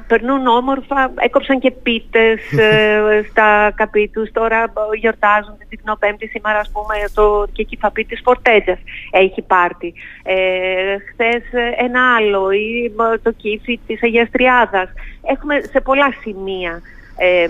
περνούν 0.06 0.46
όμορφα, 0.46 1.12
έκοψαν 1.16 1.58
και 1.58 1.70
πίτες 1.70 2.52
ε, 2.58 3.22
στα 3.30 3.72
καπί 3.74 4.08
τους, 4.08 4.30
τώρα 4.32 4.72
γιορτάζουν 4.98 5.56
την 5.68 5.80
Πέμπτη 5.98 6.26
σήμερα 6.26 6.58
ας 6.58 6.70
πούμε 6.70 6.94
το 7.14 7.46
και 7.52 7.62
κυφαπί 7.62 8.04
της 8.04 8.20
Φορτέτζας 8.24 8.78
έχει 9.10 9.42
πάρτι. 9.42 9.94
Ε, 10.22 10.96
χθες 11.12 11.42
ένα 11.78 12.14
άλλο 12.14 12.50
ή 12.50 12.92
το 13.22 13.32
κύφι 13.32 13.80
της 13.86 14.02
Αγίας 14.02 14.30
Τριάδας. 14.30 14.88
Έχουμε 15.22 15.60
σε 15.60 15.80
πολλά 15.80 16.14
σημεία 16.20 16.80
ε, 17.22 17.42
ε, 17.42 17.48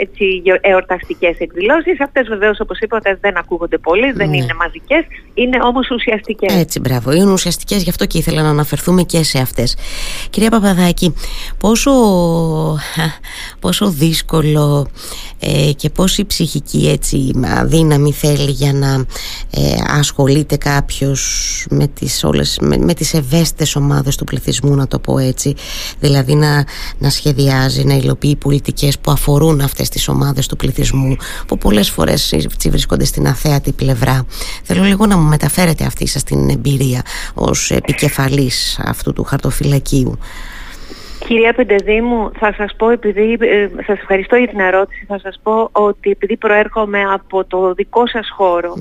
έτσι, 0.00 0.42
εορταστικές 0.60 1.38
εκδηλώσεις. 1.38 2.00
Αυτές 2.00 2.28
βεβαίως 2.28 2.60
όπως 2.60 2.78
είπατε 2.78 3.18
δεν 3.20 3.36
ακούγονται 3.36 3.78
πολύ, 3.78 4.12
δεν 4.12 4.28
ναι. 4.28 4.36
είναι 4.36 4.54
μαζικές, 4.54 5.04
είναι 5.34 5.58
όμως 5.62 5.90
ουσιαστικές. 5.90 6.54
Έτσι 6.54 6.80
μπράβο, 6.80 7.12
είναι 7.12 7.32
ουσιαστικές, 7.32 7.82
γι' 7.82 7.90
αυτό 7.90 8.06
και 8.06 8.18
ήθελα 8.18 8.42
να 8.42 8.48
αναφερθούμε 8.48 9.02
και 9.02 9.22
σε 9.22 9.38
αυτές. 9.38 9.76
Κυρία 10.30 10.50
Παπαδάκη, 10.50 11.14
πόσο, 11.58 11.90
πόσο 13.60 13.90
δύσκολο 13.90 14.88
ε, 15.38 15.72
και 15.76 15.90
πόση 15.90 16.24
ψυχική 16.24 16.88
έτσι 16.88 17.30
δύναμη 17.64 18.12
θέλει 18.12 18.50
για 18.50 18.72
να 18.72 19.06
ε, 19.50 19.74
ασχολείται 19.86 20.56
κάποιος 20.56 21.20
με 21.70 21.86
τις, 21.86 22.24
όλες, 22.24 22.58
με, 22.60 22.76
με 22.76 22.94
τις 22.94 23.14
ευαίσθητες 23.14 23.76
ομάδες 23.76 24.16
του 24.16 24.24
πληθυσμού 24.24 24.74
να 24.74 24.86
το 24.86 24.98
πω 24.98 25.18
έτσι 25.18 25.54
δηλαδή 26.00 26.34
να, 26.34 26.64
να 26.98 27.10
σχεδιάζει, 27.10 27.84
να 27.84 27.94
υλοποιεί 27.94 28.36
πολιτικές 28.80 28.98
που 28.98 29.10
αφορούν 29.10 29.60
αυτές 29.60 29.88
τις 29.88 30.08
ομάδες 30.08 30.46
του 30.46 30.56
πληθυσμού 30.56 31.16
που 31.46 31.58
πολλές 31.58 31.90
φορές 31.90 32.48
βρίσκονται 32.68 33.04
στην 33.04 33.26
αθέατη 33.26 33.72
πλευρά. 33.72 34.26
Θέλω 34.62 34.82
λίγο 34.82 35.06
να 35.06 35.16
μου 35.16 35.28
μεταφέρετε 35.28 35.84
αυτή 35.84 36.06
σας 36.06 36.22
την 36.22 36.48
εμπειρία 36.50 37.02
ως 37.34 37.70
επικεφαλής 37.70 38.80
αυτού 38.84 39.12
του 39.12 39.24
χαρτοφυλακίου. 39.24 40.18
Κυρία 41.26 41.52
Πεντεδήμου, 41.52 42.30
θα 42.38 42.52
σας 42.56 42.74
πω 42.76 42.90
επειδή, 42.90 43.36
ε, 43.40 43.68
σας 43.76 43.98
ευχαριστώ 43.98 44.36
για 44.36 44.48
την 44.48 44.60
ερώτηση, 44.60 45.04
θα 45.08 45.18
σας 45.18 45.40
πω 45.42 45.68
ότι 45.72 46.10
επειδή 46.10 46.36
προέρχομαι 46.36 47.02
από 47.02 47.44
το 47.44 47.72
δικό 47.74 48.06
σας 48.06 48.28
χωρο 48.36 48.74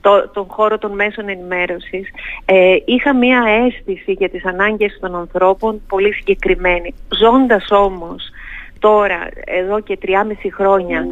το, 0.00 0.30
τον 0.32 0.46
χώρο 0.48 0.78
των 0.78 0.94
μέσων 0.94 1.28
ενημέρωσης, 1.28 2.08
ε, 2.44 2.76
είχα 2.84 3.14
μία 3.14 3.42
αίσθηση 3.64 4.12
για 4.12 4.28
τις 4.28 4.44
ανάγκες 4.44 4.98
των 5.00 5.14
ανθρώπων 5.16 5.82
πολύ 5.88 6.12
συγκεκριμένη. 6.12 6.94
Ζώντας 7.20 7.66
όμως 7.70 8.33
τώρα 8.84 9.28
εδώ 9.44 9.80
και 9.80 9.98
3,5 10.02 10.12
χρόνια 10.52 11.06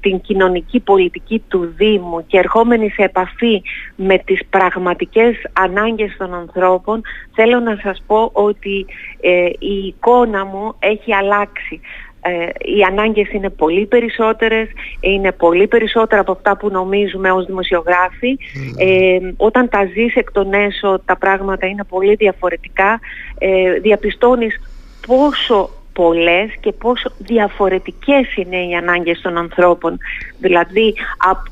την 0.00 0.20
κοινωνική 0.20 0.80
πολιτική 0.80 1.42
του 1.48 1.72
Δήμου 1.76 2.26
και 2.26 2.38
ερχόμενη 2.38 2.90
σε 2.90 3.02
επαφή 3.02 3.62
με 3.96 4.18
τις 4.18 4.40
πραγματικές 4.50 5.36
ανάγκες 5.52 6.16
των 6.18 6.34
ανθρώπων 6.34 7.02
θέλω 7.34 7.60
να 7.60 7.78
σας 7.82 8.02
πω 8.06 8.30
ότι 8.32 8.86
ε, 9.20 9.46
η 9.58 9.86
εικόνα 9.86 10.44
μου 10.44 10.74
έχει 10.78 11.14
αλλάξει. 11.14 11.80
Ε, 12.20 12.48
οι 12.76 12.82
ανάγκες 12.82 13.32
είναι 13.32 13.50
πολύ 13.50 13.86
περισσότερες, 13.86 14.68
είναι 15.00 15.32
πολύ 15.32 15.66
περισσότερα 15.66 16.20
από 16.20 16.32
αυτά 16.32 16.56
που 16.56 16.70
νομίζουμε 16.70 17.30
ως 17.30 17.46
δημοσιογράφοι. 17.46 18.38
Ε, 18.76 19.18
όταν 19.36 19.68
τα 19.68 19.84
ζεις 19.84 20.14
εκ 20.14 20.32
των 20.32 20.52
έσω 20.52 21.00
τα 21.04 21.16
πράγματα 21.16 21.66
είναι 21.66 21.84
πολύ 21.84 22.14
διαφορετικά. 22.14 23.00
Ε, 23.38 23.72
διαπιστώνεις 23.72 24.60
πόσο 25.06 25.70
πολλές 25.96 26.50
και 26.60 26.72
πόσο 26.72 27.10
διαφορετικές 27.18 28.36
είναι 28.36 28.56
οι 28.56 28.74
ανάγκες 28.74 29.20
των 29.20 29.36
ανθρώπων. 29.36 29.98
Δηλαδή, 30.38 30.94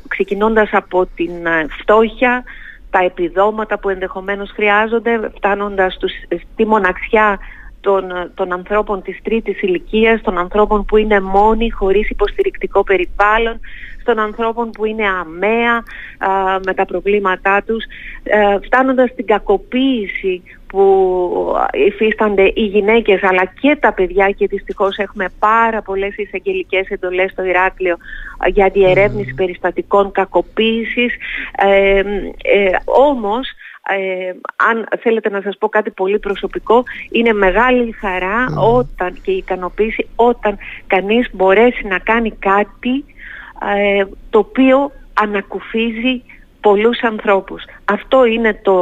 ξεκινώντας 0.08 0.68
από 0.72 1.06
την 1.14 1.46
ε, 1.46 1.66
φτώχεια, 1.80 2.44
τα 2.90 2.98
επιδόματα 2.98 3.78
που 3.78 3.88
ενδεχομένως 3.88 4.50
χρειάζονται, 4.50 5.30
φτάνοντας 5.36 5.94
στους, 5.94 6.12
στη 6.52 6.66
μοναξιά 6.66 7.38
των, 7.80 8.10
ε, 8.10 8.30
των 8.34 8.52
ανθρώπων 8.52 9.02
της 9.02 9.18
τρίτης 9.22 9.62
ηλικίας, 9.62 10.20
των 10.22 10.38
ανθρώπων 10.38 10.84
που 10.84 10.96
είναι 10.96 11.20
μόνοι, 11.20 11.70
χωρίς 11.70 12.10
υποστηρικτικό 12.10 12.82
περιβάλλον, 12.84 13.60
των 14.04 14.18
ανθρώπων 14.18 14.70
που 14.70 14.84
είναι 14.84 15.08
αμαία 15.08 15.82
με 16.66 16.74
τα 16.74 16.84
προβλήματά 16.84 17.62
τους, 17.66 17.84
ε, 18.22 18.58
φτάνοντας 18.64 19.10
στην 19.10 19.26
κακοποίηση 19.26 20.42
που 20.74 21.56
υφίστανται 21.72 22.52
οι 22.54 22.64
γυναίκες 22.64 23.22
αλλά 23.22 23.44
και 23.60 23.76
τα 23.80 23.92
παιδιά 23.92 24.30
και 24.30 24.46
δυστυχώς 24.46 24.96
έχουμε 24.96 25.26
πάρα 25.38 25.82
πολλές 25.82 26.16
εισαγγελικές 26.16 26.88
εντολές 26.88 27.30
στο 27.30 27.44
Ηράκλειο 27.44 27.96
για 28.46 28.68
διερεύνηση 28.68 29.34
περιστατικών 29.34 30.12
κακοποίησης. 30.12 31.14
Ε, 31.56 31.98
ε, 31.98 32.70
όμως 32.84 33.48
ε, 33.88 34.32
αν 34.56 34.88
θέλετε 35.00 35.30
να 35.30 35.40
σας 35.40 35.58
πω 35.58 35.68
κάτι 35.68 35.90
πολύ 35.90 36.18
προσωπικό, 36.18 36.82
είναι 37.10 37.32
μεγάλη 37.32 37.92
χαρά 37.92 38.46
όταν 38.58 39.18
και 39.22 39.30
η 39.30 39.36
ικανοποίηση 39.36 40.08
όταν 40.16 40.58
κανείς 40.86 41.28
μπορέσει 41.32 41.86
να 41.86 41.98
κάνει 41.98 42.30
κάτι 42.30 43.04
ε, 43.76 44.04
το 44.30 44.38
οποίο 44.38 44.90
ανακουφίζει 45.14 46.22
πολλούς 46.66 47.02
ανθρώπους. 47.02 47.62
Αυτό 47.84 48.24
είναι 48.24 48.60
το, 48.62 48.76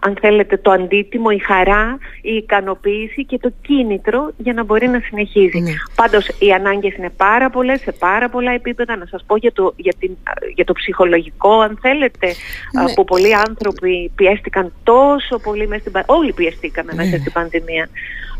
αν 0.00 0.16
θέλετε, 0.20 0.56
το 0.56 0.70
αντίτιμο, 0.70 1.28
η 1.32 1.38
χαρά, 1.38 1.98
η 2.22 2.32
ικανοποίηση 2.34 3.24
και 3.24 3.38
το 3.38 3.52
κίνητρο 3.62 4.30
για 4.36 4.52
να 4.52 4.64
μπορεί 4.64 4.88
να 4.88 5.00
συνεχίζει. 5.00 5.60
Ναι. 5.60 5.72
Πάντως 5.94 6.28
οι 6.38 6.52
ανάγκες 6.52 6.94
είναι 6.96 7.10
πάρα 7.16 7.50
πολλές, 7.50 7.80
σε 7.80 7.92
πάρα 7.92 8.28
πολλά 8.28 8.52
επίπεδα. 8.52 8.96
Να 8.96 9.06
σας 9.06 9.24
πω 9.26 9.36
για 9.36 9.52
το, 9.52 9.72
για 9.76 9.94
την, 9.98 10.16
για 10.54 10.64
το 10.64 10.72
ψυχολογικό, 10.72 11.60
αν 11.60 11.78
θέλετε, 11.80 12.26
ναι. 12.26 12.92
που 12.94 13.04
πολλοί 13.04 13.34
άνθρωποι 13.34 14.12
πιέστηκαν 14.14 14.72
τόσο 14.82 15.38
πολύ 15.38 15.66
μέσα 15.68 15.80
στην 15.80 15.92
πανδημία. 15.92 16.18
Όλοι 16.18 16.32
πιεστήκαμε 16.32 16.92
μέσα 16.94 17.10
ναι. 17.10 17.18
στην 17.18 17.32
πανδημία. 17.32 17.88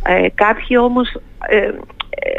Ε, 0.07 0.29
κάποιοι 0.35 0.77
όμως 0.81 1.21
ε, 1.49 1.71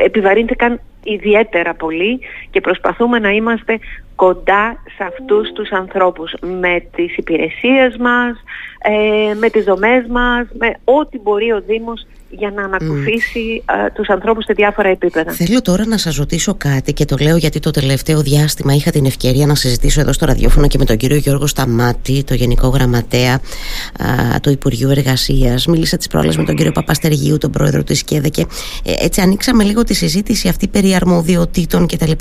επιβαρύνθηκαν 0.03 0.79
ιδιαίτερα 1.03 1.73
πολύ 1.73 2.19
και 2.49 2.61
προσπαθούμε 2.61 3.19
να 3.19 3.29
είμαστε 3.29 3.79
κοντά 4.25 4.83
σε 4.95 5.03
αυτούς 5.03 5.51
τους 5.51 5.71
ανθρώπους. 5.71 6.33
Με 6.41 6.79
τις 6.95 7.17
υπηρεσίες 7.17 7.97
μας, 7.97 8.43
ε, 8.81 9.33
με 9.33 9.49
τις 9.49 9.63
δομές 9.63 10.05
μας, 10.07 10.47
με 10.53 10.73
ό,τι 10.83 11.19
μπορεί 11.19 11.51
ο 11.51 11.61
Δήμος 11.61 12.05
για 12.31 12.51
να 12.55 12.63
ανακουφίσει 12.63 13.63
mm. 13.65 13.71
τους 13.93 14.09
ανθρώπους 14.09 14.43
σε 14.43 14.53
διάφορα 14.53 14.89
επίπεδα. 14.89 15.31
Θέλω 15.31 15.61
τώρα 15.61 15.85
να 15.85 15.97
σας 15.97 16.15
ρωτήσω 16.15 16.55
κάτι 16.57 16.93
και 16.93 17.05
το 17.05 17.15
λέω 17.21 17.37
γιατί 17.37 17.59
το 17.59 17.71
τελευταίο 17.71 18.21
διάστημα 18.21 18.73
είχα 18.73 18.91
την 18.91 19.05
ευκαιρία 19.05 19.45
να 19.45 19.55
συζητήσω 19.55 20.01
εδώ 20.01 20.13
στο 20.13 20.25
ραδιόφωνο 20.25 20.67
και 20.67 20.77
με 20.77 20.85
τον 20.85 20.97
κύριο 20.97 21.17
Γιώργο 21.17 21.47
Σταμάτη, 21.47 22.23
το 22.23 22.33
Γενικό 22.33 22.67
Γραμματέα 22.67 23.33
α, 23.33 24.39
του 24.39 24.49
Υπουργείου 24.49 24.89
Εργασίας. 24.89 25.65
Μίλησα 25.65 25.97
τις 25.97 26.07
πρόλες 26.07 26.37
με 26.37 26.43
τον 26.43 26.55
κύριο 26.55 26.71
Παπαστεργίου, 26.71 27.37
τον 27.37 27.51
πρόεδρο 27.51 27.83
της 27.83 28.03
ΚΕΔΕ 28.03 28.29
και 28.29 28.45
ε, 28.83 29.05
έτσι 29.05 29.21
ανοίξαμε 29.21 29.63
λίγο 29.63 29.83
τη 29.83 29.93
συζήτηση 29.93 30.47
αυτή 30.47 30.67
περί 30.67 30.95
αρμοδιοτήτων 30.95 31.87
κτλ. 31.87 32.11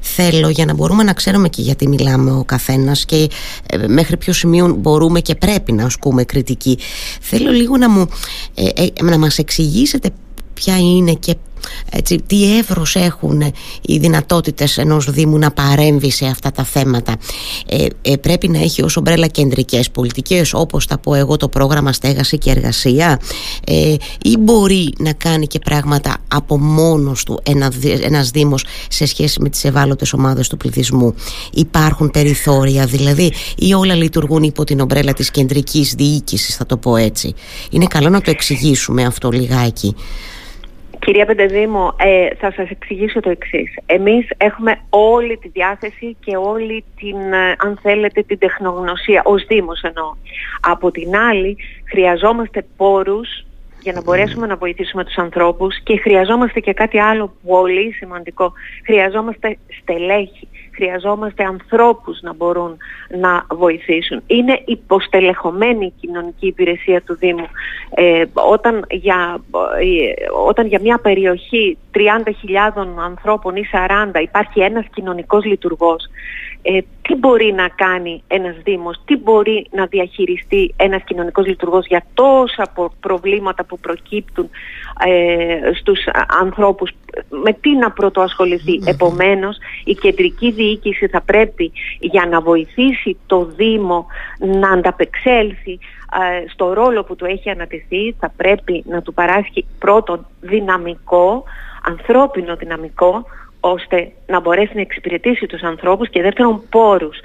Θέλω 0.00 0.48
για 0.48 0.64
να 0.64 0.74
μπορούμε 0.74 1.02
να 1.02 1.12
ξέρουμε 1.12 1.48
και 1.48 1.62
γιατί 1.62 1.88
μιλάμε 1.88 2.30
ο 2.30 2.44
καθένας 2.44 3.04
και 3.04 3.28
ε, 3.66 3.86
μέχρι 3.86 4.16
ποιο 4.16 4.32
σημείο 4.32 4.74
μπορούμε 4.78 5.20
και 5.20 5.34
πρέπει 5.34 5.72
να 5.72 5.84
ασκούμε 5.84 6.24
κριτική. 6.24 6.78
Θέλω 7.20 7.50
λίγο 7.50 7.76
να, 7.76 7.90
μου, 7.90 8.08
ε, 8.54 8.82
ε 8.82 9.02
να 9.02 9.18
μας 9.18 9.38
εξηγήσετε 9.56 10.10
ποια 10.54 10.78
είναι 10.78 11.12
και 11.12 11.36
έτσι, 11.90 12.22
τι 12.26 12.58
εύρος 12.58 12.94
έχουν 12.94 13.42
οι 13.82 13.98
δυνατότητες 13.98 14.78
ενός 14.78 15.10
Δήμου 15.10 15.38
να 15.38 15.50
παρέμβει 15.50 16.10
σε 16.10 16.26
αυτά 16.26 16.52
τα 16.52 16.64
θέματα. 16.64 17.16
Ε, 17.66 17.86
ε, 18.02 18.16
πρέπει 18.16 18.48
να 18.48 18.58
έχει 18.58 18.82
ως 18.82 18.96
ομπρέλα 18.96 19.26
κεντρικές 19.26 19.90
πολιτικές 19.90 20.54
όπως 20.54 20.84
θα 20.84 20.98
πω 20.98 21.14
εγώ 21.14 21.36
το 21.36 21.48
πρόγραμμα 21.48 21.92
στέγαση 21.92 22.38
και 22.38 22.50
εργασία 22.50 23.20
ε, 23.66 23.94
ή 24.22 24.36
μπορεί 24.38 24.92
να 24.98 25.12
κάνει 25.12 25.46
και 25.46 25.58
πράγματα 25.58 26.16
από 26.28 26.58
μόνος 26.58 27.24
του 27.24 27.40
ένα, 27.42 27.72
ένας 28.02 28.30
Δήμος 28.30 28.64
σε 28.88 29.06
σχέση 29.06 29.40
με 29.40 29.48
τις 29.48 29.64
ευάλωτες 29.64 30.12
ομάδες 30.12 30.48
του 30.48 30.56
πληθυσμού. 30.56 31.14
Υπάρχουν 31.52 32.10
περιθώρια 32.10 32.86
δηλαδή 32.86 33.32
ή 33.56 33.74
όλα 33.74 33.94
λειτουργούν 33.94 34.42
υπό 34.42 34.64
την 34.64 34.80
ομπρέλα 34.80 35.12
της 35.12 35.30
κεντρικής 35.30 35.94
διοίκησης 35.94 36.56
θα 36.56 36.66
το 36.66 36.76
πω 36.76 36.96
έτσι. 36.96 37.34
Είναι 37.70 37.86
καλό 37.86 38.08
να 38.08 38.20
το 38.20 38.30
εξηγήσουμε 38.30 39.04
αυτό 39.04 39.30
λιγάκι 39.30 39.94
Κυρία 41.06 41.26
Πεντεδήμου, 41.26 41.92
ε, 41.96 42.28
θα 42.38 42.52
σας 42.52 42.70
εξηγήσω 42.70 43.20
το 43.20 43.30
εξής. 43.30 43.74
Εμείς 43.86 44.28
έχουμε 44.36 44.80
όλη 44.88 45.36
τη 45.36 45.48
διάθεση 45.48 46.16
και 46.20 46.36
όλη 46.36 46.84
την, 46.96 47.32
ε, 47.32 47.54
αν 47.58 47.78
θέλετε, 47.82 48.22
την 48.22 48.38
τεχνογνωσία, 48.38 49.22
ως 49.24 49.44
Δήμος 49.44 49.80
εννοώ. 49.80 50.14
Από 50.60 50.90
την 50.90 51.16
άλλη, 51.16 51.56
χρειαζόμαστε 51.90 52.66
πόρους 52.76 53.46
για 53.82 53.92
να 53.92 54.02
μπορέσουμε 54.02 54.46
να 54.46 54.56
βοηθήσουμε 54.56 55.04
τους 55.04 55.16
ανθρώπους 55.16 55.82
και 55.82 55.98
χρειαζόμαστε 55.98 56.60
και 56.60 56.72
κάτι 56.72 56.98
άλλο 56.98 57.34
πολύ 57.46 57.92
σημαντικό. 57.92 58.52
Χρειαζόμαστε 58.84 59.58
στελέχη 59.80 60.48
χρειαζόμαστε 60.76 61.44
ανθρώπους 61.44 62.20
να 62.22 62.34
μπορούν 62.34 62.76
να 63.20 63.46
βοηθήσουν. 63.50 64.22
Είναι 64.26 64.62
υποστελεχωμένη 64.64 65.86
η 65.86 65.92
κοινωνική 66.00 66.46
υπηρεσία 66.46 67.00
του 67.02 67.16
Δήμου. 67.16 67.46
Ε, 67.90 68.24
όταν, 68.32 68.84
για, 68.90 69.38
ε, 69.80 70.26
όταν 70.46 70.66
για 70.66 70.80
μια 70.80 70.98
περιοχή 70.98 71.78
30.000 71.92 73.02
ανθρώπων 73.04 73.56
ή 73.56 73.64
40 73.72 74.20
υπάρχει 74.20 74.60
ένας 74.60 74.86
κοινωνικός 74.94 75.44
λειτουργός, 75.44 76.04
ε, 76.62 76.78
τι 77.02 77.14
μπορεί 77.14 77.52
να 77.52 77.68
κάνει 77.68 78.22
ένας 78.26 78.56
Δήμος, 78.64 79.00
τι 79.04 79.16
μπορεί 79.16 79.66
να 79.70 79.86
διαχειριστεί 79.86 80.74
ένας 80.76 81.02
κοινωνικός 81.04 81.46
λειτουργός 81.46 81.86
για 81.86 82.04
τόσα 82.14 82.72
προβλήματα 83.00 83.64
που 83.64 83.78
προκύπτουν 83.78 84.50
ε, 85.06 85.72
στους 85.74 85.98
ανθρώπους, 86.40 86.90
με 87.28 87.52
τι 87.52 87.76
να 87.76 87.90
πρωτοασχοληθεί. 87.90 88.80
Επομένως, 88.84 89.56
η 89.84 89.94
κεντρική 89.94 90.50
διοίκηση 90.50 91.06
θα 91.06 91.20
πρέπει 91.20 91.72
για 91.98 92.26
να 92.26 92.40
βοηθήσει 92.40 93.16
το 93.26 93.44
Δήμο 93.44 94.06
να 94.38 94.70
ανταπεξέλθει 94.70 95.78
ε, 96.12 96.48
στο 96.48 96.72
ρόλο 96.72 97.04
που 97.04 97.16
του 97.16 97.24
έχει 97.24 97.50
ανατεθεί, 97.50 98.14
θα 98.18 98.32
πρέπει 98.36 98.84
να 98.88 99.02
του 99.02 99.14
παράσχει 99.14 99.66
πρώτον 99.78 100.26
δυναμικό, 100.40 101.44
ανθρώπινο 101.82 102.56
δυναμικό, 102.56 103.26
ώστε 103.72 104.10
να 104.26 104.40
μπορέσει 104.40 104.72
να 104.74 104.80
εξυπηρετήσει 104.80 105.46
τους 105.46 105.62
ανθρώπους 105.62 106.08
και 106.08 106.22
δεύτερον 106.22 106.62
πόρους. 106.70 107.18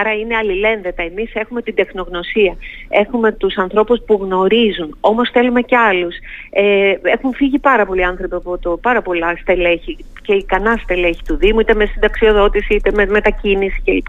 Άρα 0.00 0.12
είναι 0.14 0.36
αλληλένδετα. 0.36 1.02
Εμείς 1.02 1.34
έχουμε 1.34 1.62
την 1.62 1.74
τεχνογνωσία, 1.74 2.56
έχουμε 2.88 3.32
τους 3.32 3.56
ανθρώπους 3.56 4.02
που 4.06 4.18
γνωρίζουν, 4.22 4.96
όμως 5.00 5.30
θέλουμε 5.30 5.60
και 5.60 5.76
άλλους. 5.76 6.14
Ε, 6.50 6.94
έχουν 7.02 7.34
φύγει 7.34 7.58
πάρα 7.58 7.86
πολλοί 7.86 8.04
άνθρωποι 8.04 8.34
από 8.34 8.58
το, 8.58 8.76
πάρα 8.76 9.02
πολλά 9.02 9.36
στελέχη 9.36 9.96
και 10.22 10.34
ικανά 10.34 10.76
στελέχη 10.76 11.22
του 11.26 11.36
Δήμου, 11.36 11.60
είτε 11.60 11.74
με 11.74 11.86
συνταξιοδότηση, 11.86 12.74
είτε 12.74 12.90
με 12.92 13.06
μετακίνηση 13.06 13.82
κλπ. 13.84 14.08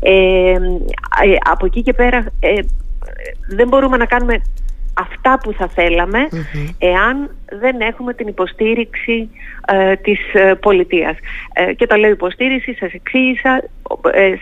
Ε, 0.00 0.12
ε, 0.50 0.56
από 1.50 1.66
εκεί 1.66 1.82
και 1.82 1.92
πέρα 1.92 2.26
ε, 2.40 2.60
δεν 3.48 3.68
μπορούμε 3.68 3.96
να 3.96 4.06
κάνουμε 4.06 4.42
αυτά 4.94 5.38
που 5.42 5.52
θα 5.52 5.68
θελαμε 5.68 6.28
εάν 6.78 7.36
δεν 7.60 7.80
έχουμε 7.80 8.14
την 8.14 8.28
υποστήριξη 8.28 9.30
ε, 9.66 9.96
της 9.96 10.20
ε, 10.32 10.54
πολιτείας. 10.54 11.16
Ε, 11.52 11.72
και 11.72 11.86
το 11.86 11.96
λέω 11.96 12.10
υποστήριξη, 12.10 12.74
σας 12.74 12.92
εξήγησα 12.92 13.64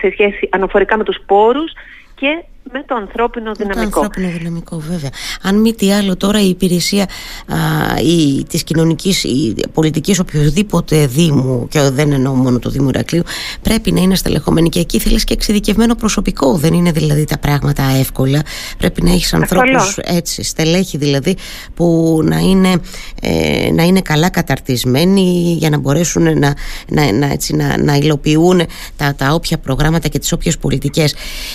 σε 0.01 0.11
σχέση 0.11 0.49
αναφορικά 0.53 0.97
με 0.97 1.05
τους 1.05 1.19
πόρους 1.27 1.73
και 2.15 2.45
με 2.71 2.85
το 2.87 2.95
ανθρώπινο 2.95 3.53
δυναμικό. 3.53 3.85
Με 3.85 3.91
το 3.91 4.01
ανθρώπινο 4.01 4.39
δυναμικό, 4.39 4.79
βέβαια. 4.91 5.11
Αν 5.43 5.61
μη 5.61 5.75
τι 5.75 5.93
άλλο, 5.93 6.17
τώρα 6.17 6.41
η 6.41 6.49
υπηρεσία 6.49 7.03
α, 7.47 7.57
η, 8.01 8.45
της 8.49 8.63
κοινωνικής, 8.63 9.25
η 9.25 9.55
πολιτικής 9.73 10.19
οποιοδήποτε 10.19 11.07
δήμου, 11.07 11.69
και 11.69 11.81
δεν 11.81 12.13
εννοώ 12.13 12.35
μόνο 12.35 12.59
το 12.59 12.71
Δήμου 12.71 12.89
Ηρακλείου, 12.89 13.23
πρέπει 13.63 13.93
να 13.93 14.01
είναι 14.01 14.15
στελεχωμένη 14.15 14.69
και 14.69 14.79
εκεί 14.79 14.99
θέλεις 14.99 15.25
και 15.25 15.33
εξειδικευμένο 15.33 15.95
προσωπικό. 15.95 16.57
Δεν 16.57 16.73
είναι 16.73 16.91
δηλαδή 16.93 17.25
τα 17.25 17.39
πράγματα 17.39 17.83
εύκολα. 17.83 18.43
Πρέπει 18.79 19.03
να 19.03 19.13
έχεις 19.13 19.35
ανθρώπους 19.35 19.99
έτσι, 19.99 20.43
στελέχη 20.43 20.97
δηλαδή, 20.97 21.37
που 21.75 22.19
να 22.25 22.39
είναι, 22.39 22.81
ε, 23.23 23.71
να 23.73 23.83
είναι 23.83 24.01
καλά 24.01 24.31
καταρτισμένοι 24.31 25.57
για 25.59 25.71
να 25.71 25.79
μπορέσουν 25.79 26.39
να, 26.39 26.55
να, 26.89 27.13
να, 27.13 27.27
έτσι, 27.27 27.57
να, 27.57 27.83
να 27.83 27.95
υλοποιούν 27.95 28.63
τα, 28.97 29.15
τα 29.15 29.35
όποια 29.35 29.59
προγράμματα 29.59 30.09
και 30.09 30.19
τις 30.19 30.33
όποιες 30.33 30.59
πολιτικές. 30.59 31.15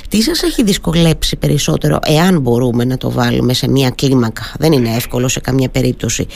Τι 0.10 0.22
σας 0.22 0.44
έχει 0.44 0.64
δυσκολεύσει 0.64 0.96
περισσότερο 1.40 2.00
εάν 2.02 2.40
μπορούμε 2.40 2.86
να 2.86 2.98
το 2.98 3.12
βάλουμε 3.12 3.54
σε 3.54 3.70
μια 3.70 3.90
κλίμακα. 3.90 4.44
Δεν 4.60 4.72
είναι 4.72 4.96
εύκολο 4.96 5.28
σε 5.28 5.40
καμία 5.40 5.70
περίπτωση. 5.70 6.28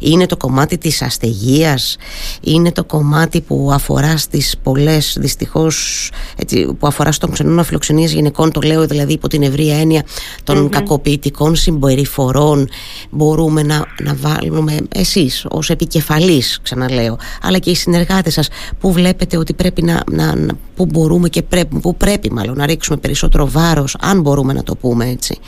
Είναι 0.00 0.26
το 0.26 0.36
κομμάτι 0.36 0.78
της 0.78 1.02
αστεγίας 1.02 1.96
είναι 2.40 2.72
το 2.72 2.84
κομμάτι 2.84 3.40
που 3.40 3.70
αφορά 3.72 4.16
στις 4.16 4.56
πολλές 4.62 5.16
δυστυχώς 5.20 6.10
έτσι, 6.36 6.74
που 6.78 6.86
αφορά 6.86 7.12
στον 7.12 7.30
ξενώνα 7.30 7.62
φιλοξενίας 7.62 8.12
γυναικών 8.12 8.52
το 8.52 8.60
λέω 8.60 8.86
δηλαδή 8.86 9.12
υπό 9.12 9.28
την 9.28 9.42
ευρία 9.42 9.80
έννοια 9.80 10.04
των 10.44 10.64
mm-hmm. 10.64 10.70
κακοποιητικών 10.70 11.56
συμπεριφορών. 11.56 12.68
Μπορούμε 13.10 13.62
να, 13.62 13.86
να 14.02 14.14
βάλουμε 14.14 14.76
εσείς 14.94 15.46
ως 15.48 15.70
επικεφαλής 15.70 16.60
ξαναλέω 16.62 17.18
αλλά 17.42 17.58
και 17.58 17.70
οι 17.70 17.74
συνεργάτες 17.74 18.32
σας 18.32 18.48
που 18.80 18.92
βλέπετε 18.92 19.36
ότι 19.36 19.52
πρέπει 19.52 19.82
να, 19.82 20.02
να, 20.10 20.34
που 20.76 20.86
μπορούμε 20.86 21.28
και 21.28 21.42
πρέπει, 21.42 21.78
που 21.78 21.96
πρέπει 21.96 22.32
μάλλον 22.32 22.56
να 22.56 22.66
ρίξουμε 22.66 22.96
περισσότερο 22.98 23.48
βάρος 23.50 23.96
αν 24.10 24.20
μπορούμε 24.20 24.52
να 24.52 24.62
το 24.62 24.76
πούμε 24.76 25.08
έτσι. 25.08 25.40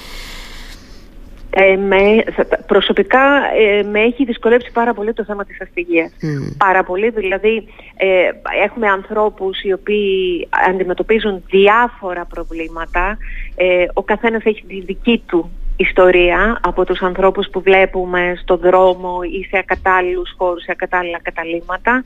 Ε, 1.55 1.77
με, 1.77 2.25
προσωπικά 2.67 3.21
ε, 3.59 3.83
με 3.83 4.01
έχει 4.01 4.25
δυσκολέψει 4.25 4.71
πάρα 4.73 4.95
πολύ 4.95 5.13
το 5.13 5.25
θέμα 5.25 5.45
της 5.45 5.61
αστυγίας. 5.61 6.13
Πάρα 6.59 6.85
πολύ, 6.85 7.11
δηλαδή 7.11 7.65
ε, 7.97 8.31
έχουμε 8.65 8.87
ανθρώπους 8.89 9.63
οι 9.63 9.73
οποίοι 9.73 10.49
αντιμετωπίζουν 10.69 11.43
διάφορα 11.47 12.25
προβλήματα. 12.25 13.19
Ε, 13.55 13.87
ο 13.93 14.03
καθένας 14.03 14.45
έχει 14.45 14.65
τη 14.67 14.81
δική 14.81 15.23
του 15.27 15.51
ιστορία 15.77 16.61
από 16.63 16.85
τους 16.85 17.01
ανθρώπους 17.01 17.49
που 17.51 17.61
βλέπουμε 17.61 18.35
στο 18.43 18.57
δρόμο 18.57 19.19
ή 19.41 19.45
σε 19.45 19.59
ακατάλληλους 19.59 20.35
χώρους, 20.37 20.63
σε 20.63 20.71
ακατάλληλα 20.71 21.21
καταλήμματα. 21.23 22.03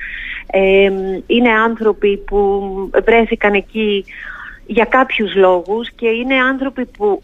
είναι 1.26 1.50
άνθρωποι 1.50 2.16
που 2.16 2.62
βρέθηκαν 3.04 3.54
εκεί 3.54 4.04
για 4.66 4.84
κάποιους 4.84 5.34
λόγους 5.34 5.90
και 5.90 6.08
είναι 6.08 6.34
άνθρωποι 6.34 6.86
που 6.86 7.22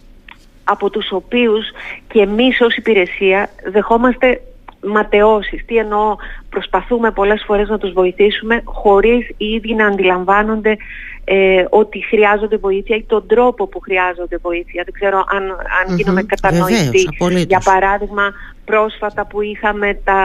από 0.64 0.90
τους 0.90 1.12
οποίους 1.12 1.66
και 2.08 2.20
εμείς 2.20 2.60
ως 2.60 2.76
υπηρεσία 2.76 3.50
δεχόμαστε 3.64 4.40
ματαιώσεις. 4.86 5.64
Τι 5.64 5.76
εννοώ, 5.76 6.16
προσπαθούμε 6.50 7.10
πολλές 7.10 7.42
φορές 7.46 7.68
να 7.68 7.78
τους 7.78 7.92
βοηθήσουμε 7.92 8.60
χωρίς 8.64 9.28
οι 9.36 9.46
ίδιοι 9.46 9.74
να 9.74 9.86
αντιλαμβάνονται 9.86 10.76
ε, 11.24 11.64
ότι 11.70 12.04
χρειάζονται 12.04 12.56
βοήθεια 12.56 12.96
ή 12.96 13.02
τον 13.02 13.26
τρόπο 13.26 13.66
που 13.66 13.80
χρειάζονται 13.80 14.36
βοήθεια. 14.42 14.82
Δεν 14.84 14.94
ξέρω 14.94 15.24
αν, 15.28 15.42
αν 15.50 15.96
γίνομαι 15.96 16.22
κατανοητή. 16.22 17.08
Για 17.46 17.62
παράδειγμα, 17.64 18.32
πρόσφατα 18.64 19.26
που 19.26 19.42
είχαμε 19.42 20.00
τα, 20.04 20.22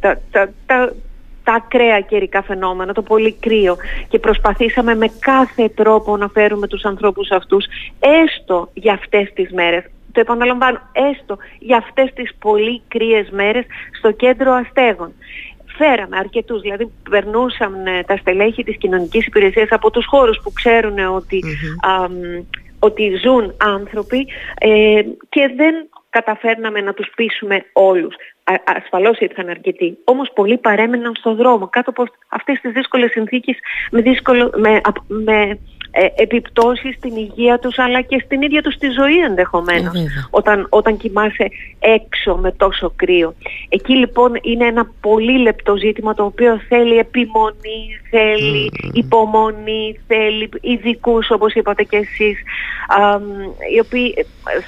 τα, 0.00 0.20
τα 0.30 0.50
τα 0.66 0.92
ακραία 1.54 2.00
καιρικά 2.00 2.42
φαινόμενα, 2.42 2.92
το 2.92 3.02
πολύ 3.02 3.32
κρύο. 3.32 3.76
Και 4.08 4.18
προσπαθήσαμε 4.18 4.94
με 4.94 5.10
κάθε 5.18 5.68
τρόπο 5.68 6.16
να 6.16 6.28
φέρουμε 6.28 6.66
τους 6.66 6.84
ανθρώπους 6.84 7.30
αυτούς 7.30 7.66
έστω 8.00 8.70
για 8.74 8.92
αυτές 8.92 9.32
τις 9.34 9.52
μέρες. 9.52 9.84
Το 10.12 10.20
επαναλαμβάνω, 10.20 10.80
έστω 10.92 11.36
για 11.58 11.76
αυτές 11.76 12.12
τις 12.14 12.34
πολύ 12.38 12.82
κρύες 12.88 13.30
μέρες 13.30 13.64
στο 13.98 14.10
κέντρο 14.10 14.52
αστέγων. 14.52 15.12
Φέραμε 15.76 16.16
αρκετούς, 16.16 16.60
δηλαδή 16.60 16.92
περνούσαν 17.10 17.86
ε, 17.86 18.02
τα 18.02 18.16
στελέχη 18.16 18.64
της 18.64 18.76
κοινωνικής 18.76 19.26
υπηρεσίας 19.26 19.68
από 19.70 19.90
τους 19.90 20.06
χώρους 20.06 20.40
που 20.42 20.52
ξέρουν 20.52 20.98
ότι, 20.98 21.42
ότι 22.78 23.12
ζουν 23.22 23.54
άνθρωποι 23.58 24.26
ε, 24.58 25.02
και 25.28 25.52
δεν 25.56 25.74
καταφέρναμε 26.10 26.80
να 26.80 26.94
τους 26.94 27.10
πείσουμε 27.16 27.64
όλους 27.72 28.14
ασφαλώς 28.64 29.18
ήρθαν 29.18 29.48
αρκετοί. 29.48 29.98
Όμως 30.04 30.32
πολλοί 30.34 30.58
παρέμεναν 30.58 31.14
στον 31.14 31.36
δρόμο 31.36 31.68
κάτω 31.68 31.90
από 31.90 32.04
αυτές 32.28 32.60
τις 32.60 32.72
δύσκολες 32.72 33.10
συνθήκες 33.10 33.56
με, 33.90 34.00
δύσκολο, 34.00 34.50
με, 34.56 34.80
με 35.06 35.40
ε, 35.42 35.58
επιπτώσεις 36.16 36.94
στην 36.94 37.16
υγεία 37.16 37.58
τους 37.58 37.78
αλλά 37.78 38.00
και 38.00 38.22
στην 38.24 38.42
ίδια 38.42 38.62
τους 38.62 38.76
τη 38.76 38.88
ζωή 38.88 39.18
ενδεχομένως 39.18 39.94
ε, 39.94 40.06
όταν, 40.30 40.66
όταν 40.70 40.96
κοιμάσαι 40.96 41.50
έξω 41.78 42.36
με 42.36 42.52
τόσο 42.52 42.92
κρύο. 42.96 43.34
Εκεί 43.68 43.94
λοιπόν 43.94 44.32
είναι 44.42 44.66
ένα 44.66 44.90
πολύ 45.00 45.38
λεπτό 45.38 45.76
ζήτημα 45.76 46.14
το 46.14 46.24
οποίο 46.24 46.60
θέλει 46.68 46.98
επιμονή, 46.98 48.00
θέλει 48.10 48.70
υπομονή, 48.92 50.00
θέλει 50.06 50.48
ειδικούς 50.60 51.30
όπως 51.30 51.54
είπατε 51.54 51.82
και 51.82 51.96
εσείς 51.96 52.38
οι 53.74 53.80
οποίοι 53.80 54.14
ε, 54.16 54.22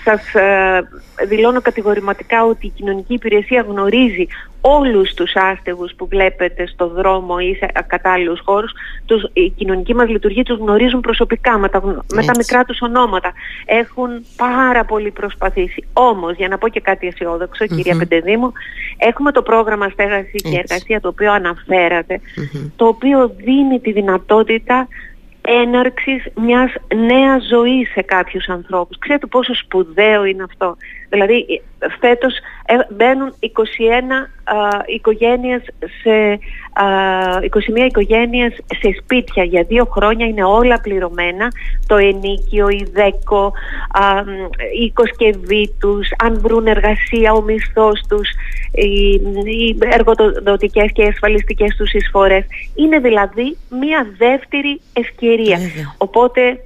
σας 0.05 0.35
ε, 0.35 0.89
δηλώνω 1.27 1.61
κατηγορηματικά 1.61 2.45
ότι 2.45 2.67
η 2.67 2.73
κοινωνική 2.77 3.15
υπηρεσία 3.15 3.67
γνωρίζει 3.69 4.27
όλους 4.65 5.15
τους 5.15 5.33
άστεγους 5.35 5.95
που 5.97 6.07
βλέπετε 6.07 6.67
στο 6.67 6.89
δρόμο 6.89 7.37
ή 7.41 7.55
σε 7.55 7.69
ακατάλληλους 7.75 8.41
χώρους, 8.45 8.73
τους, 9.07 9.31
η 9.33 9.49
κοινωνική 9.49 9.95
μας 9.95 10.09
λειτουργία 10.09 10.43
τους 10.43 10.59
γνωρίζουν 10.59 11.01
προσωπικά 11.01 11.59
με 11.59 11.69
τα, 11.69 11.83
με 12.15 12.25
τα 12.25 12.33
μικρά 12.37 12.65
τους 12.65 12.81
ονόματα. 12.81 13.33
Έχουν 13.65 14.09
πάρα 14.37 14.85
πολύ 14.85 15.11
προσπαθήσει. 15.11 15.85
Όμως, 15.93 16.37
για 16.37 16.49
να 16.49 16.59
πω 16.59 16.69
και 16.69 16.81
κάτι 16.81 17.07
αισιόδοξο, 17.07 17.67
κυρία 17.67 17.97
Πεντεδήμου, 17.99 18.53
έχουμε 18.97 19.33
το 19.33 19.43
πρόγραμμα 19.43 19.89
στέγαση 19.89 20.37
και 20.37 20.59
εργασία 20.59 21.01
το 21.01 21.09
οποίο 21.09 21.33
το 22.77 22.87
οποίο 22.87 23.35
δίνει 23.37 23.81
τη 23.81 23.93
δυνατότητα 23.93 24.89
έναρξης 25.43 26.25
μιας 26.35 26.73
νέας 26.97 27.47
ζωής 27.51 27.91
σε 27.91 28.03
κάποιους 28.03 28.49
ανθρώπους. 28.49 28.99
Ξέρετε 28.99 29.27
πόσο 29.27 29.55
σπουδαίο 29.55 30.25
είναι 30.25 30.43
αυτό. 30.43 30.77
Δηλαδή 31.13 31.63
φέτος 32.01 32.35
ε, 32.67 32.75
μπαίνουν 32.95 33.35
21 33.41 33.49
α, 34.45 34.55
οικογένειες 34.87 35.63
σε, 36.03 36.39
α, 36.73 36.87
21 37.41 37.87
οικογένειες 37.87 38.53
σε 38.53 38.91
σπίτια. 39.03 39.45
Για 39.45 39.63
δύο 39.63 39.85
χρόνια 39.85 40.27
είναι 40.27 40.45
όλα 40.45 40.81
πληρωμένα. 40.81 41.49
Το 41.87 41.97
ενίκιο, 41.97 42.69
η 42.69 42.87
δέκο 42.93 43.53
α, 43.91 44.23
η 44.81 44.85
οικοσκευή 44.85 45.75
τους 45.81 46.09
αν 46.25 46.41
βρουν 46.41 46.67
εργασία 46.67 47.33
ο 47.33 47.43
μισθός 47.43 48.01
τους 48.09 48.29
οι, 48.73 49.13
οι 49.51 49.79
εργοδοτικές 49.81 50.93
και 50.93 51.07
ασφαλιστικές 51.07 51.77
τους 51.77 51.93
εισφορές. 51.93 52.45
Είναι 52.75 52.99
δηλαδή 52.99 53.57
μια 53.81 54.07
δεύτερη 54.19 54.81
ευκαιρία. 54.93 55.59
Οπότε 55.97 56.61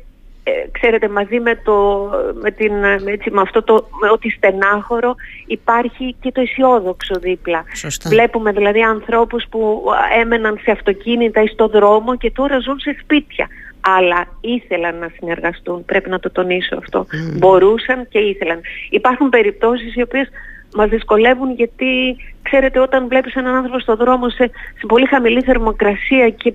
ε, 0.48 0.68
ξέρετε 0.70 1.08
μαζί 1.08 1.40
με, 1.40 1.60
το, 1.64 2.10
με, 2.40 2.50
την, 2.50 2.72
έτσι, 3.06 3.30
με 3.30 3.40
αυτό 3.40 3.62
το 3.62 3.88
με 4.00 4.10
ότι 4.10 4.30
στενάχωρο 4.30 5.14
υπάρχει 5.46 6.16
και 6.20 6.32
το 6.32 6.40
αισιόδοξο 6.40 7.14
δίπλα. 7.18 7.64
Βλέπουμε 8.04 8.52
δηλαδή 8.52 8.82
ανθρώπους 8.82 9.44
που 9.50 9.82
έμεναν 10.20 10.58
σε 10.62 10.70
αυτοκίνητα 10.70 11.42
ή 11.42 11.46
στο 11.46 11.68
δρόμο 11.68 12.16
και 12.16 12.30
τώρα 12.30 12.58
ζουν 12.58 12.78
σε 12.78 12.96
σπίτια. 13.02 13.48
Αλλά 13.80 14.26
ήθελαν 14.40 14.98
να 14.98 15.08
συνεργαστούν, 15.18 15.84
πρέπει 15.84 16.10
να 16.10 16.18
το 16.18 16.30
τονίσω 16.30 16.76
αυτό. 16.76 17.06
Μπορούσαν 17.38 18.08
και 18.08 18.18
ήθελαν. 18.18 18.60
Υπάρχουν 18.90 19.28
περιπτώσεις 19.28 19.94
οι 19.94 20.02
οποίες 20.02 20.28
μας 20.74 20.88
δυσκολεύουν 20.88 21.52
γιατί 21.52 22.16
ξέρετε 22.42 22.78
όταν 22.78 23.08
βλέπεις 23.08 23.34
έναν 23.34 23.54
άνθρωπο 23.54 23.80
στο 23.80 23.96
δρόμο 23.96 24.28
σε, 24.28 24.50
σε 24.78 24.86
πολύ 24.86 25.06
χαμηλή 25.06 25.42
θερμοκρασία 25.42 26.28
και 26.30 26.54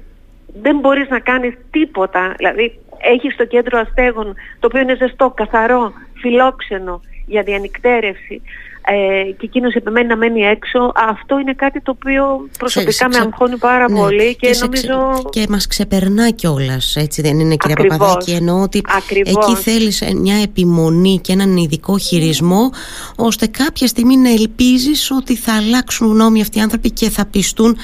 δεν 0.62 0.80
μπορείς 0.80 1.10
να 1.10 1.19
κάνεις 1.19 1.54
τίποτα. 1.71 2.34
Δηλαδή 2.38 2.80
έχει 3.01 3.29
στο 3.29 3.45
κέντρο 3.45 3.79
αστέγων 3.79 4.35
το 4.59 4.67
οποίο 4.67 4.81
είναι 4.81 4.95
ζεστό, 4.95 5.29
καθαρό, 5.29 5.93
φιλόξενο 6.13 7.01
για 7.25 7.43
διανυκτέρευση 7.43 8.41
ε, 8.85 9.31
και 9.31 9.45
εκείνος 9.45 9.73
επιμένει 9.73 10.07
να 10.07 10.17
μένει 10.17 10.41
έξω, 10.41 10.91
αυτό 10.95 11.39
είναι 11.39 11.53
κάτι 11.53 11.81
το 11.81 11.91
οποίο 11.95 12.47
προσωπικά 12.57 13.09
με 13.09 13.17
αγχώνει 13.17 13.57
πάρα 13.57 13.89
ναι. 13.89 13.99
πολύ 13.99 14.35
και, 14.35 14.57
νομίζω. 14.61 15.29
Και 15.29 15.45
μας 15.49 15.67
ξεπερνά 15.67 16.29
κιόλας, 16.29 16.95
έτσι 16.95 17.21
δεν 17.21 17.39
είναι, 17.39 17.55
κυρία 17.55 17.75
Ακριβώς. 17.77 17.97
Παπαδάκη. 17.97 18.31
Εννοώ 18.31 18.61
ότι 18.61 18.81
εκεί 19.23 19.55
θέλεις 19.55 20.03
μια 20.15 20.41
επιμονή 20.41 21.19
και 21.19 21.31
έναν 21.31 21.57
ειδικό 21.57 21.97
χειρισμό, 21.97 22.69
ώστε 23.15 23.47
κάποια 23.47 23.87
στιγμή 23.87 24.17
να 24.17 24.29
ελπίζεις 24.29 25.11
ότι 25.11 25.35
θα 25.35 25.53
αλλάξουν 25.55 26.07
γνώμη 26.07 26.41
αυτοί 26.41 26.57
οι 26.57 26.61
άνθρωποι 26.61 26.91
και 26.91 27.09
θα 27.09 27.25
πιστούν 27.25 27.77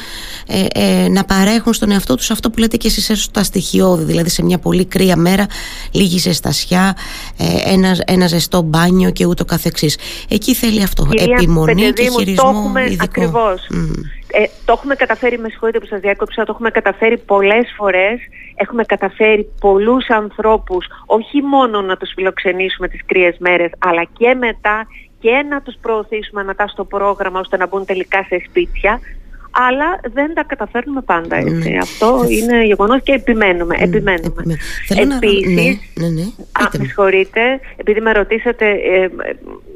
ε, 0.47 0.65
ε, 0.73 1.07
να 1.07 1.23
παρέχουν 1.23 1.73
στον 1.73 1.91
εαυτό 1.91 2.15
τους 2.15 2.31
αυτό 2.31 2.49
που 2.49 2.59
λέτε 2.59 2.77
και 2.77 2.87
εσείς 2.87 3.09
έστω 3.09 3.31
τα 3.31 3.43
στοιχειώδη. 3.43 4.03
Δηλαδή 4.03 4.29
σε 4.29 4.43
μια 4.43 4.57
πολύ 4.57 4.85
κρύα 4.85 5.15
μέρα, 5.15 5.45
λίγη 5.91 6.17
ζεστασιά, 6.17 6.97
ε, 7.37 7.73
ένα, 7.73 7.97
ένα 8.05 8.27
ζεστό 8.27 8.61
μπάνιο 8.61 9.11
και 9.11 9.25
ούτω 9.25 9.45
καθεξής. 9.45 9.97
Εκεί 10.29 10.53
θέλει 10.53 10.81
αυτό. 10.87 11.05
Κυρία 11.09 11.35
επιμονή 11.39 11.91
και 11.91 12.09
χειρισμό 12.17 12.51
το 12.51 12.57
έχουμε, 12.57 12.81
ειδικό. 12.83 13.03
Ακριβώς. 13.03 13.67
ε, 14.31 14.43
το 14.65 14.71
έχουμε 14.77 14.95
καταφέρει, 14.95 15.37
με 15.39 15.49
συγχωρείτε 15.49 15.79
που 15.79 15.85
σας 15.85 15.99
διάκοψα, 15.99 16.43
το 16.43 16.51
έχουμε 16.51 16.69
καταφέρει 16.69 17.17
πολλές 17.17 17.73
φορές. 17.77 18.19
Έχουμε 18.55 18.83
καταφέρει 18.83 19.49
πολλούς 19.59 20.09
ανθρώπους, 20.09 20.85
όχι 21.05 21.41
μόνο 21.41 21.81
να 21.81 21.97
τους 21.97 22.11
φιλοξενήσουμε 22.15 22.87
τις 22.87 23.01
κρύες 23.05 23.35
μέρες, 23.39 23.71
αλλά 23.77 24.03
και 24.17 24.33
μετά 24.33 24.87
και 25.19 25.45
να 25.49 25.61
τους 25.61 25.75
προωθήσουμε 25.81 26.43
μετά 26.43 26.67
στο 26.67 26.83
πρόγραμμα 26.85 27.39
ώστε 27.39 27.57
να 27.57 27.67
μπουν 27.67 27.85
τελικά 27.85 28.23
σε 28.23 28.41
σπίτια 28.49 28.99
αλλά 29.59 29.99
δεν 30.13 30.33
τα 30.33 30.43
καταφέρνουμε 30.43 31.01
πάντα 31.01 31.35
έτσι. 31.35 31.69
Ναι. 31.69 31.77
Αυτό 31.77 32.25
είναι 32.29 32.65
γεγονός 32.65 33.01
και 33.03 33.11
επιμένουμε. 33.11 33.75
Ναι, 33.77 33.83
επιμένουμε. 33.83 34.57
Επίσης, 34.89 35.79
ναι, 35.93 36.07
ναι, 36.07 36.23
με 36.77 36.85
συγχωρείτε, 36.85 37.59
επειδή 37.75 38.01
με 38.01 38.11
ρωτήσατε 38.11 38.65
ε, 38.65 39.09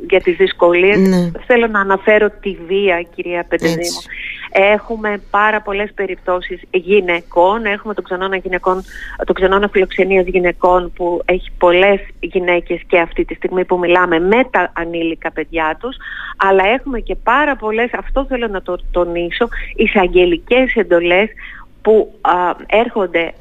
για 0.10 0.22
τις 0.22 0.36
δυσκολίες, 0.36 1.32
θέλω 1.46 1.67
να 1.67 1.80
αναφέρω 1.80 2.30
τη 2.41 2.58
βία, 2.67 3.06
κυρία 3.15 3.46
Πεντεδήμου. 3.48 4.02
Έχουμε 4.52 5.22
πάρα 5.30 5.62
πολλές 5.62 5.92
περιπτώσεις 5.96 6.62
γυναικών, 6.72 7.66
έχουμε 7.66 7.94
τον 7.94 8.04
ξενώνα, 8.04 8.36
γυναικών, 8.36 8.84
τον 9.26 9.36
ξενώνα 9.36 9.68
φιλοξενίας 9.68 10.26
γυναικών 10.26 10.92
που 10.96 11.22
έχει 11.26 11.52
πολλές 11.58 12.00
γυναίκες 12.20 12.82
και 12.88 13.00
αυτή 13.00 13.26
τη 13.26 13.34
στιγμή 13.34 13.66
που 13.66 13.78
μιλάμε 13.78 14.20
με 14.20 14.44
τα 14.52 14.72
ανήλικα 14.76 15.32
παιδιά 15.32 15.78
τους, 15.80 15.96
αλλά 16.38 16.64
έχουμε 16.68 17.00
και 17.00 17.16
πάρα 17.16 17.56
πολλές, 17.56 17.90
αυτό 17.94 18.26
θέλω 18.26 18.48
να 18.48 18.62
το 18.62 18.78
τονίσω, 18.92 19.48
εισαγγελικές 19.76 20.74
εντολές 20.76 21.30
που 21.82 22.20
έρχονται 22.68 23.34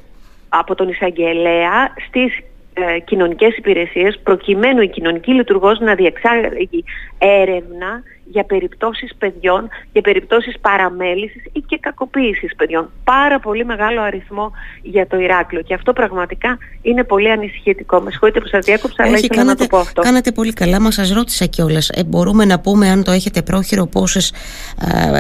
από 0.49 0.75
τον 0.75 0.89
εισαγγελέα 0.89 1.95
στις 2.09 2.39
ε, 2.75 2.99
κοινωνικές 2.99 3.57
υπηρεσίες 3.57 4.21
προκειμένου 4.23 4.81
η 4.81 4.89
κοινωνική 4.89 5.33
λειτουργός 5.33 5.79
να 5.79 5.95
διεξάγει 5.95 6.85
έρευνα 7.19 8.03
για 8.33 8.45
περιπτώσεις 8.45 9.15
παιδιών, 9.19 9.69
για 9.93 10.03
περιπτώσεις 10.03 10.59
παραμέλησης 10.61 11.45
ή 11.53 11.61
και 11.61 11.79
κακοποίησης 11.81 12.55
παιδιών. 12.57 12.91
Πάρα 13.05 13.39
πολύ 13.41 13.65
μεγάλο 13.65 14.01
αριθμό 14.01 14.53
για 14.83 15.07
το 15.07 15.17
Ηράκλειο 15.19 15.63
και 15.63 15.75
αυτό 15.75 15.93
πραγματικά 15.93 16.59
είναι 16.83 17.05
πολύ 17.05 17.31
ανησυχητικό. 17.31 18.01
Με 18.01 18.11
συγχωρείτε 18.11 18.41
που 18.41 18.47
σας 18.47 18.65
διέκοψα, 18.65 19.03
αλλά 19.03 19.17
ήθελα 19.17 19.35
κάνατε, 19.35 19.63
να 19.63 19.69
το 19.69 19.77
πω 19.77 19.79
αυτό. 19.79 20.03
Κάνατε 20.03 20.33
πολύ 20.33 20.53
καλά, 20.53 20.81
μα 20.81 20.91
σας 20.91 21.13
ρώτησα 21.13 21.45
κιόλας. 21.45 21.89
Ε, 21.89 22.05
μπορούμε 22.05 22.45
να 22.45 22.61
πούμε 22.61 22.89
αν 22.89 23.05
το 23.05 23.11
έχετε 23.11 23.43
πρόχειρο 23.43 23.87
πόσες, 23.87 24.33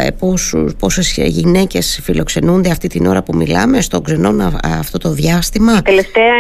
ε, 0.05 0.11
πόσους, 0.19 0.75
πόσες 0.79 1.17
γυναίκες 1.17 2.01
φιλοξενούνται 2.03 2.71
αυτή 2.71 2.89
την 2.89 3.07
ώρα 3.07 3.23
που 3.23 3.37
μιλάμε 3.37 3.81
στον 3.81 4.03
ξενών 4.03 4.41
αυτό 4.63 4.99
το 4.99 5.11
διάστημα; 5.11 5.77
Η 5.77 5.83
τελευταία 5.83 6.35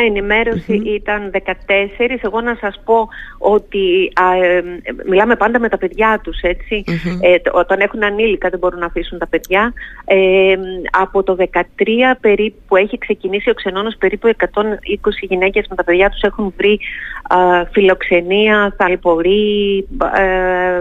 ήταν 0.96 1.30
14. 1.30 2.20
Εγώ 2.22 2.40
να 2.40 2.56
σας 2.60 2.80
πω 2.84 3.08
ότι 3.38 4.12
ε, 4.42 4.60
μιλάμε 5.08 5.36
πάντα 5.36 5.58
με 5.58 5.68
τα 5.68 5.78
παιδιά 5.78 6.20
τους, 6.22 6.40
έτσι. 6.40 6.59
Ε, 7.20 7.36
όταν 7.52 7.80
έχουν 7.80 8.04
ανήλικα 8.04 8.48
δεν 8.48 8.58
μπορούν 8.58 8.78
να 8.78 8.86
αφήσουν 8.86 9.18
τα 9.18 9.26
παιδιά. 9.26 9.72
Ε, 10.04 10.54
από 10.90 11.22
το 11.22 11.36
13 11.38 11.62
περίπου 12.20 12.58
που 12.66 12.76
έχει 12.76 12.98
ξεκινήσει 12.98 13.50
ο 13.50 13.54
ξενώνος 13.54 13.96
περίπου 13.98 14.30
120 14.36 14.36
γυναίκες 15.20 15.66
με 15.68 15.76
τα 15.76 15.84
παιδιά 15.84 16.10
τους 16.10 16.22
έχουν 16.22 16.54
βρει 16.56 16.80
φιλοξενία, 17.72 18.74
θαλπορή, 18.76 19.86
ε, 20.16 20.80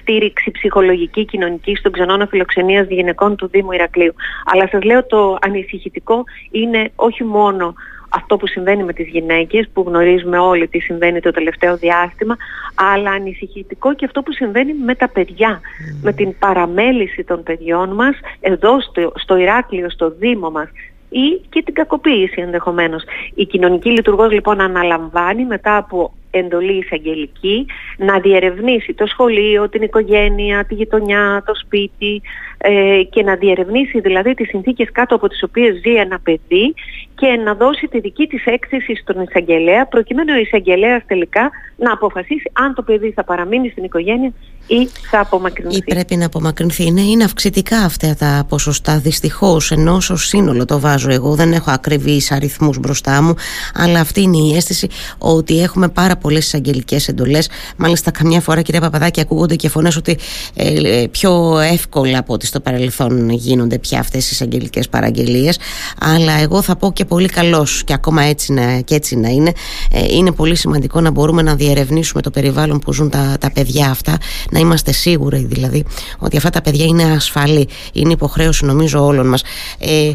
στήριξη 0.00 0.50
ψυχολογική, 0.50 1.24
κοινωνική 1.24 1.74
στον 1.74 1.92
ξενώνα 1.92 2.26
φιλοξενίας 2.26 2.86
γυναικών 2.88 3.36
του 3.36 3.48
Δήμου 3.48 3.72
Ηρακλείου. 3.72 4.14
Αλλά 4.44 4.68
σας 4.68 4.82
λέω 4.82 5.06
το 5.06 5.38
ανησυχητικό 5.40 6.24
είναι 6.50 6.90
όχι 6.96 7.24
μόνο 7.24 7.74
αυτό 8.08 8.36
που 8.36 8.46
συμβαίνει 8.46 8.84
με 8.84 8.92
τις 8.92 9.08
γυναίκες 9.08 9.68
που 9.72 9.84
γνωρίζουμε 9.86 10.38
όλοι 10.38 10.68
τι 10.68 10.78
συμβαίνει 10.78 11.20
το 11.20 11.30
τελευταίο 11.30 11.76
διάστημα 11.76 12.36
αλλά 12.74 13.10
ανησυχητικό 13.10 13.94
και 13.94 14.04
αυτό 14.04 14.22
που 14.22 14.32
συμβαίνει 14.32 14.74
με 14.74 14.94
τα 14.94 15.08
παιδιά 15.08 15.60
με 16.02 16.12
την 16.12 16.38
παραμέληση 16.38 17.24
των 17.24 17.42
παιδιών 17.42 17.94
μας 17.94 18.16
εδώ 18.40 18.80
στο, 18.80 19.12
στο 19.14 19.36
Ηράκλειο, 19.36 19.90
στο 19.90 20.10
Δήμο 20.10 20.50
μας 20.50 20.68
ή 21.08 21.40
και 21.48 21.62
την 21.62 21.74
κακοποίηση 21.74 22.40
ενδεχομένως. 22.40 23.02
Η 23.34 23.44
κοινωνική 23.44 23.90
λειτουργός 23.90 24.32
λοιπόν 24.32 24.60
αναλαμβάνει 24.60 25.44
μετά 25.44 25.76
από 25.76 26.12
εντολή 26.30 26.78
εισαγγελική 26.78 27.66
να 27.96 28.20
διερευνήσει 28.20 28.94
το 28.94 29.06
σχολείο, 29.06 29.68
την 29.68 29.82
οικογένεια, 29.82 30.64
τη 30.64 30.74
γειτονιά, 30.74 31.42
το 31.46 31.54
σπίτι 31.54 32.22
ε, 32.58 33.02
και 33.10 33.22
να 33.22 33.34
διερευνήσει 33.34 34.00
δηλαδή 34.00 34.34
τις 34.34 34.48
συνθήκες 34.48 34.88
κάτω 34.92 35.14
από 35.14 35.28
τις 35.28 35.42
οποίες 35.42 35.76
ζει 35.76 35.94
ένα 35.94 36.18
παιδί 36.18 36.74
και 37.14 37.26
να 37.26 37.54
δώσει 37.54 37.86
τη 37.86 38.00
δική 38.00 38.26
της 38.26 38.44
έκθεση 38.44 38.94
στον 38.94 39.22
εισαγγελέα 39.22 39.86
προκειμένου 39.86 40.32
ο 40.36 40.40
εισαγγελέας 40.40 41.02
τελικά 41.06 41.50
να 41.76 41.92
αποφασίσει 41.92 42.50
αν 42.52 42.74
το 42.74 42.82
παιδί 42.82 43.12
θα 43.12 43.24
παραμείνει 43.24 43.68
στην 43.68 43.84
οικογένεια 43.84 44.32
ή 44.68 44.86
θα 45.10 45.20
απομακρυνθεί. 45.20 45.76
Ή 45.76 45.82
πρέπει 45.82 46.16
να 46.16 46.26
απομακρυνθεί. 46.26 46.84
Είναι, 46.84 47.00
είναι 47.00 47.24
αυξητικά 47.24 47.78
αυτά 47.78 48.14
τα 48.18 48.44
ποσοστά 48.48 48.98
δυστυχώς, 48.98 49.70
ενώ 49.70 49.94
ω 50.10 50.16
σύνολο 50.16 50.64
το 50.64 50.80
βάζω 50.80 51.10
εγώ. 51.10 51.34
Δεν 51.34 51.52
έχω 51.52 51.70
ακριβείς 51.70 52.32
αριθμούς 52.32 52.78
μπροστά 52.78 53.22
μου, 53.22 53.34
αλλά 53.74 54.00
αυτή 54.00 54.22
είναι 54.22 54.36
η 54.36 54.56
αίσθηση 54.56 54.88
ότι 55.18 55.62
έχουμε 55.62 55.88
πάρα 55.88 56.16
πολλές 56.28 56.46
εισαγγελικές 56.46 57.08
εντολές. 57.08 57.48
Μάλιστα, 57.76 58.10
καμιά 58.10 58.40
φορά, 58.40 58.62
κυρία 58.62 58.80
Παπαδάκη, 58.80 59.20
ακούγονται 59.20 59.56
και 59.56 59.68
φωνές 59.68 59.96
ότι 59.96 60.18
ε, 60.54 61.04
πιο 61.10 61.58
εύκολα 61.58 62.18
από 62.18 62.32
ό,τι 62.32 62.46
στο 62.46 62.60
παρελθόν 62.60 63.30
γίνονται 63.30 63.78
πια 63.78 63.98
αυτές 63.98 64.24
οι 64.24 64.28
εισαγγελικές 64.32 64.88
παραγγελίες. 64.88 65.58
Αλλά 66.00 66.32
εγώ 66.32 66.62
θα 66.62 66.76
πω 66.76 66.92
και 66.92 67.04
πολύ 67.04 67.28
καλώ 67.28 67.66
και 67.84 67.92
ακόμα 67.92 68.22
έτσι 68.22 68.52
να, 68.52 68.80
και 68.80 68.94
έτσι 68.94 69.16
να 69.16 69.28
είναι. 69.28 69.52
Ε, 69.92 70.04
είναι 70.14 70.32
πολύ 70.32 70.54
σημαντικό 70.54 71.00
να 71.00 71.10
μπορούμε 71.10 71.42
να 71.42 71.54
διερευνήσουμε 71.54 72.22
το 72.22 72.30
περιβάλλον 72.30 72.78
που 72.78 72.92
ζουν 72.92 73.10
τα, 73.10 73.36
τα 73.40 73.50
παιδιά 73.52 73.90
αυτά, 73.90 74.18
να 74.50 74.58
είμαστε 74.58 74.92
σίγουροι 74.92 75.46
δηλαδή 75.50 75.84
ότι 76.18 76.36
αυτά 76.36 76.50
τα 76.50 76.60
παιδιά 76.60 76.84
είναι 76.84 77.02
ασφαλή. 77.02 77.68
Είναι 77.92 78.12
υποχρέωση 78.12 78.64
νομίζω 78.64 79.04
όλων 79.04 79.28
μας. 79.28 79.42
Ε, 79.78 80.10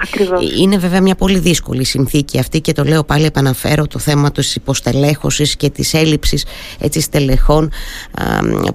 είναι 0.60 0.78
βέβαια 0.78 1.02
μια 1.02 1.16
πολύ 1.16 1.40
δύσκολη 1.40 1.84
συνθήκη 1.84 2.40
αυτή 2.40 2.62
και 2.62 2.72
το 2.72 2.84
λέω 2.84 3.04
πάλι 3.04 3.26
επαναφέρω 3.26 3.88
το 3.88 4.00
θέμα 4.00 4.32
της 4.32 4.56
υποστελέχωσης 4.56 5.56
και 5.56 5.70
της 5.70 5.93
έλλειψης 5.94 6.46
στελεχών 7.00 7.72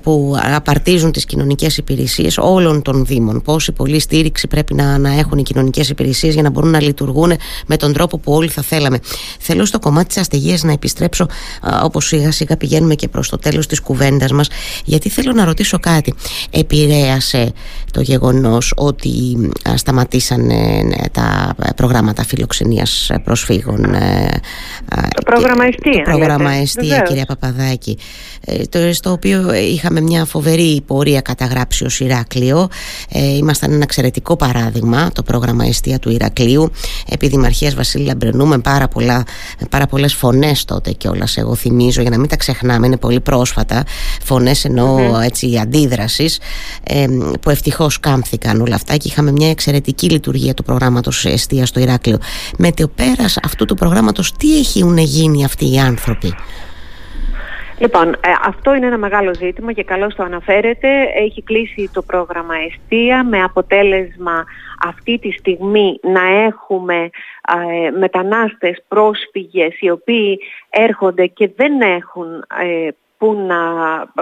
που 0.02 0.37
απαρτίζουν 0.54 1.12
τις 1.12 1.24
κοινωνικές 1.24 1.76
υπηρεσίες 1.76 2.38
όλων 2.38 2.83
των 2.83 3.04
Δήμων. 3.04 3.42
Πόση 3.42 3.72
πολλή 3.72 4.00
στήριξη 4.00 4.46
πρέπει 4.46 4.74
να, 4.74 4.98
να 4.98 5.18
έχουν 5.18 5.38
οι 5.38 5.42
κοινωνικές 5.42 5.88
υπηρεσίες 5.88 6.35
για 6.35 6.42
να 6.42 6.50
μπορούν 6.50 6.70
να 6.70 6.83
λειτουργούν 6.83 7.33
με 7.66 7.76
τον 7.76 7.92
τρόπο 7.92 8.18
που 8.18 8.33
όλοι 8.33 8.48
θα 8.48 8.62
θέλαμε. 8.62 8.98
Θέλω 9.38 9.64
στο 9.64 9.78
κομμάτι 9.78 10.07
της 10.07 10.16
αστεγίας 10.16 10.62
να 10.62 10.72
επιστρέψω 10.72 11.26
όπως 11.83 12.07
σιγά 12.07 12.33
σιγά 12.33 12.57
πηγαίνουμε 12.57 12.94
και 12.94 13.09
προς 13.09 13.28
το 13.28 13.38
τέλος 13.38 13.66
της 13.66 13.81
κουβέντας 13.81 14.33
μας, 14.33 14.48
γιατί 14.85 15.09
θέλω 15.09 15.33
να 15.33 15.44
ρωτήσω 15.44 15.78
κάτι. 15.78 16.14
Επηρέασε 16.50 17.52
το 17.92 18.00
γεγονός 18.00 18.72
ότι 18.76 19.11
σταματήσανε 19.74 20.83
ναι, 20.87 21.09
τα 21.12 21.54
προγράμματα 21.76 22.24
φιλοξενίας 22.24 23.11
προσφύγων. 23.24 23.85
Ε, 23.85 24.28
το 25.14 25.22
πρόγραμμα 25.24 25.64
Εστία. 25.64 26.04
Το 26.04 26.11
πρόγραμμα 26.11 26.52
Εστία, 26.52 27.02
κυρία 27.09 27.25
Παπαδάκη. 27.25 27.99
Ε, 28.40 28.92
στο 28.92 29.11
οποίο 29.11 29.55
είχαμε 29.55 30.01
μια 30.01 30.25
φοβερή 30.25 30.83
πορεία 30.87 31.21
καταγράψει 31.21 31.85
ως 31.85 32.01
Ηράκλειο. 32.01 32.68
Ε, 33.12 33.37
ήμασταν 33.37 33.73
ένα 33.73 33.83
εξαιρετικό 33.83 34.37
παράδειγμα, 34.37 35.11
το 35.12 35.23
πρόγραμμα 35.23 35.64
Εστία 35.64 35.99
του 35.99 36.11
Ηρακλείου. 36.11 36.71
Επί 37.09 37.29
Δημαρχία 37.29 37.73
Βασίλη 37.77 38.05
Λαμπρενού, 38.05 38.47
με 38.47 38.59
πάρα, 38.59 38.88
πολλά, 38.88 39.25
πάρα 39.71 39.87
πολλές 39.87 40.14
φωνές 40.14 40.64
τότε 40.64 40.92
κιόλας. 40.92 41.37
Εγώ 41.37 41.55
θυμίζω, 41.55 42.01
για 42.01 42.11
να 42.11 42.18
μην 42.18 42.29
τα 42.29 42.37
ξεχνάμε, 42.37 42.87
είναι 42.87 42.97
πολύ 42.97 43.21
πρόσφατα. 43.21 43.85
Φωνές 44.23 44.64
εννοώ 44.64 45.18
έτσι 45.18 45.59
αντίδρασης, 45.62 46.38
ε, 46.83 47.07
που 47.40 47.51
ευτυχώς 47.51 48.01
κάμφθηκαν 48.01 48.61
όλα 48.61 48.75
αυτά 48.75 48.97
και 48.97 49.09
είχαμε 49.09 49.33
μια 49.33 49.51
εξαιρετική 49.51 50.11
λειτουργία 50.11 50.55
του 50.55 50.62
προγράμματος 50.62 51.25
Εστία 51.25 51.66
στο 51.66 51.81
Ηράκλειο. 51.81 52.18
Με 52.59 52.73
το 52.73 52.88
πέρα 52.88 53.25
αυτού 53.42 53.64
του 53.64 53.75
προγράμματος, 53.75 54.33
τι 54.33 54.59
έχουν 54.59 54.99
γίνει 54.99 55.44
αυτοί 55.44 55.73
οι 55.73 55.79
άνθρωποι; 55.79 56.35
Λοιπόν, 57.78 58.08
ε, 58.08 58.18
αυτό 58.44 58.74
είναι 58.74 58.86
ένα 58.86 58.98
μεγάλο 58.98 59.34
ζήτημα 59.34 59.72
και 59.72 59.84
καλώς 59.84 60.14
το 60.14 60.22
αναφέρετε. 60.22 60.88
Έχει 61.14 61.42
κλείσει 61.42 61.90
το 61.92 62.02
πρόγραμμα 62.02 62.54
Εστία 62.54 63.24
με 63.24 63.42
αποτέλεσμα 63.42 64.44
αυτή 64.86 65.18
τη 65.18 65.30
στιγμή 65.30 66.00
να 66.02 66.42
έχουμε 66.44 67.10
ε, 67.84 67.90
μετανάστες 67.90 68.82
πρόσφυγες 68.88 69.80
οι 69.80 69.90
οποίοι 69.90 70.38
έρχονται 70.70 71.26
και 71.26 71.50
δεν 71.56 71.80
έχουν 71.80 72.44
ε, 72.62 72.88
που 73.18 73.46
να 73.46 73.56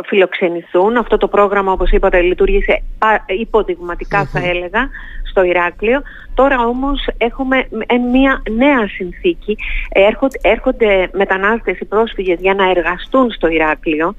φιλοξενηθούν. 0.05 0.97
Αυτό 0.97 1.17
το 1.17 1.29
πρόγραμμα, 1.29 1.73
όπως 1.73 1.91
είπατε, 1.91 2.21
λειτουργήσε 2.21 2.83
θα 4.33 4.47
έλεγα 4.47 4.89
στο 5.31 5.43
Ηράκλειο. 5.43 6.03
Τώρα 6.37 6.67
όμως 6.67 7.09
έχουμε 7.19 7.67
μια 8.13 8.43
νέα 8.51 8.89
συνθήκη. 8.89 9.57
Έρχονται, 9.89 10.39
έρχονται 10.43 11.09
μετανάστες 11.13 11.79
ή 11.79 11.85
πρόσφυγες 11.85 12.39
για 12.41 12.55
να 12.55 12.71
εργαστούν 12.71 13.31
στο 13.31 13.47
Ηράκλειο 13.49 14.15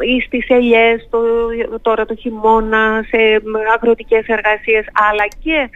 ε, 0.00 0.06
ή 0.12 0.20
στις 0.20 0.48
ελιές 0.48 1.08
το, 1.10 1.18
τώρα 1.82 2.06
το 2.06 2.14
χειμώνα, 2.14 3.04
σε 3.08 3.18
αγροτικές 3.74 4.26
εργασίες, 4.26 4.84
αλλά 5.10 5.26
και 5.42 5.68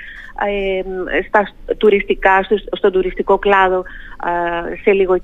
ε, 0.47 1.23
στα 1.29 1.49
τουριστικά, 1.79 2.43
στο, 2.43 2.57
στον 2.77 2.93
τουριστικό 2.93 3.39
κλάδο 3.39 3.85
ε, 4.27 4.77
σε 4.83 4.93
λίγο 4.93 5.15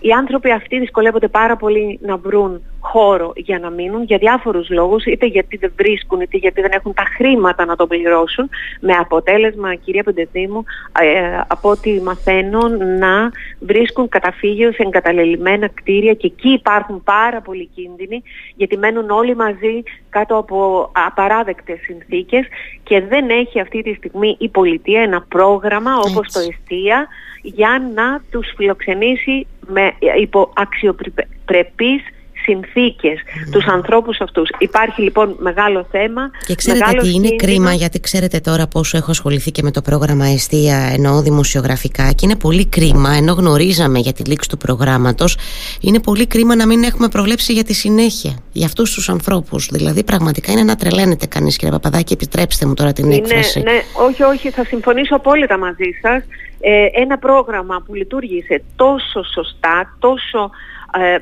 οι 0.00 0.10
άνθρωποι 0.18 0.50
αυτοί 0.50 0.78
δυσκολεύονται 0.78 1.28
πάρα 1.28 1.56
πολύ 1.56 1.98
να 2.02 2.16
βρουν 2.16 2.62
χώρο 2.90 3.32
για 3.36 3.58
να 3.58 3.70
μείνουν 3.70 4.02
για 4.02 4.18
διάφορους 4.18 4.70
λόγους, 4.70 5.04
είτε 5.04 5.26
γιατί 5.26 5.56
δεν 5.56 5.72
βρίσκουν, 5.76 6.20
είτε 6.20 6.36
γιατί 6.36 6.60
δεν 6.60 6.70
έχουν 6.74 6.94
τα 6.94 7.04
χρήματα 7.16 7.64
να 7.64 7.76
το 7.76 7.86
πληρώσουν, 7.86 8.48
με 8.80 8.92
αποτέλεσμα, 8.92 9.74
κυρία 9.74 10.02
Πεντεδήμου, 10.02 10.64
ε, 11.00 11.40
από 11.46 11.70
ό,τι 11.70 12.00
μαθαίνω, 12.00 12.68
να 12.98 13.30
βρίσκουν 13.60 14.08
καταφύγιο 14.08 14.72
σε 14.72 14.82
εγκαταλελειμμένα 14.82 15.68
κτίρια 15.68 16.14
και 16.14 16.26
εκεί 16.26 16.48
υπάρχουν 16.48 17.02
πάρα 17.02 17.40
πολλοί 17.40 17.68
κίνδυνοι, 17.74 18.22
γιατί 18.56 18.76
μένουν 18.76 19.10
όλοι 19.10 19.36
μαζί 19.36 19.82
κάτω 20.10 20.36
από 20.36 20.90
απαράδεκτες 21.06 21.78
συνθήκες 21.80 22.46
και 22.82 23.00
δεν 23.00 23.30
έχει 23.30 23.60
αυτή 23.60 23.82
τη 23.82 23.94
στιγμή 23.94 24.36
η 24.38 24.48
πολιτεία 24.48 25.02
ένα 25.02 25.24
πρόγραμμα 25.28 25.96
όπως 25.96 26.32
το 26.32 26.40
Εστία 26.40 27.06
για 27.42 27.82
να 27.94 28.22
τους 28.30 28.52
φιλοξενήσει 28.56 29.46
με 29.66 29.92
υπό 30.20 30.52
αξιοπρεπείς 30.54 32.02
συνθήκες 32.46 33.18
mm. 33.18 33.50
τους 33.52 33.64
ανθρώπους 33.66 34.20
αυτούς. 34.20 34.48
Υπάρχει 34.58 35.02
λοιπόν 35.02 35.36
μεγάλο 35.38 35.86
θέμα. 35.90 36.30
Και 36.46 36.54
ξέρετε 36.54 36.90
τι 37.00 37.12
είναι 37.12 37.36
κρίμα 37.36 37.72
γιατί 37.72 38.00
ξέρετε 38.00 38.38
τώρα 38.40 38.66
πόσο 38.66 38.96
έχω 38.96 39.10
ασχοληθεί 39.10 39.50
και 39.50 39.62
με 39.62 39.70
το 39.70 39.82
πρόγραμμα 39.82 40.26
Εστία 40.26 40.76
ενώ 40.96 41.22
δημοσιογραφικά 41.22 42.12
και 42.12 42.26
είναι 42.26 42.36
πολύ 42.36 42.66
κρίμα 42.66 43.10
ενώ 43.10 43.32
γνωρίζαμε 43.32 43.98
για 43.98 44.12
τη 44.12 44.22
λήξη 44.22 44.48
του 44.48 44.56
προγράμματος 44.56 45.36
είναι 45.80 46.00
πολύ 46.00 46.26
κρίμα 46.26 46.56
να 46.56 46.66
μην 46.66 46.82
έχουμε 46.82 47.08
προβλέψει 47.08 47.52
για 47.52 47.64
τη 47.64 47.74
συνέχεια 47.74 48.38
για 48.52 48.66
αυτούς 48.66 48.94
τους 48.94 49.08
ανθρώπους. 49.08 49.68
Δηλαδή 49.72 50.04
πραγματικά 50.04 50.52
είναι 50.52 50.62
να 50.62 50.76
τρελαίνεται 50.76 51.26
κανείς 51.26 51.56
κύριε 51.56 51.72
Παπαδάκη 51.72 52.12
επιτρέψτε 52.12 52.66
μου 52.66 52.74
τώρα 52.74 52.92
την 52.92 53.10
έκφραση. 53.12 53.60
Ναι, 53.60 53.80
όχι, 54.06 54.22
όχι, 54.22 54.50
θα 54.50 54.64
συμφωνήσω 54.64 55.14
απόλυτα 55.16 55.58
μαζί 55.58 55.90
σας. 56.02 56.22
Ε, 56.60 56.86
ένα 56.92 57.18
πρόγραμμα 57.18 57.82
που 57.86 57.94
λειτουργήσε 57.94 58.62
τόσο 58.76 59.22
σωστά, 59.34 59.96
τόσο 59.98 60.40
ε, 60.40 60.50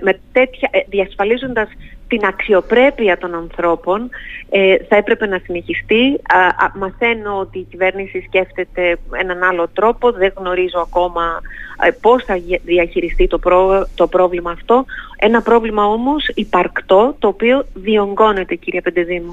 με 0.00 0.20
τέτοια, 0.32 0.68
ε, 0.72 0.80
διασφαλίζοντας 0.88 1.68
την 2.08 2.24
αξιοπρέπεια 2.24 3.18
των 3.18 3.34
ανθρώπων 3.34 4.10
ε, 4.50 4.76
θα 4.88 4.96
έπρεπε 4.96 5.26
να 5.26 5.40
συνεχιστεί. 5.44 6.20
μαθαίνω 6.74 7.38
ότι 7.38 7.58
η 7.58 7.66
κυβέρνηση 7.70 8.20
σκέφτεται 8.26 8.96
έναν 9.12 9.42
άλλο 9.42 9.68
τρόπο, 9.68 10.12
δεν 10.12 10.32
γνωρίζω 10.36 10.80
ακόμα 10.80 11.40
πώς 12.00 12.24
θα 12.24 12.34
διαχειριστεί 12.64 13.26
το, 13.26 13.38
το 13.94 14.06
πρόβλημα 14.06 14.50
αυτό. 14.50 14.84
Ένα 15.16 15.42
πρόβλημα 15.42 15.84
όμως 15.86 16.28
υπαρκτό 16.34 17.14
το 17.18 17.28
οποίο 17.28 17.64
διονγκώνεται 17.74 18.54
κυρία 18.54 18.80
Πεντεδήμου. 18.80 19.32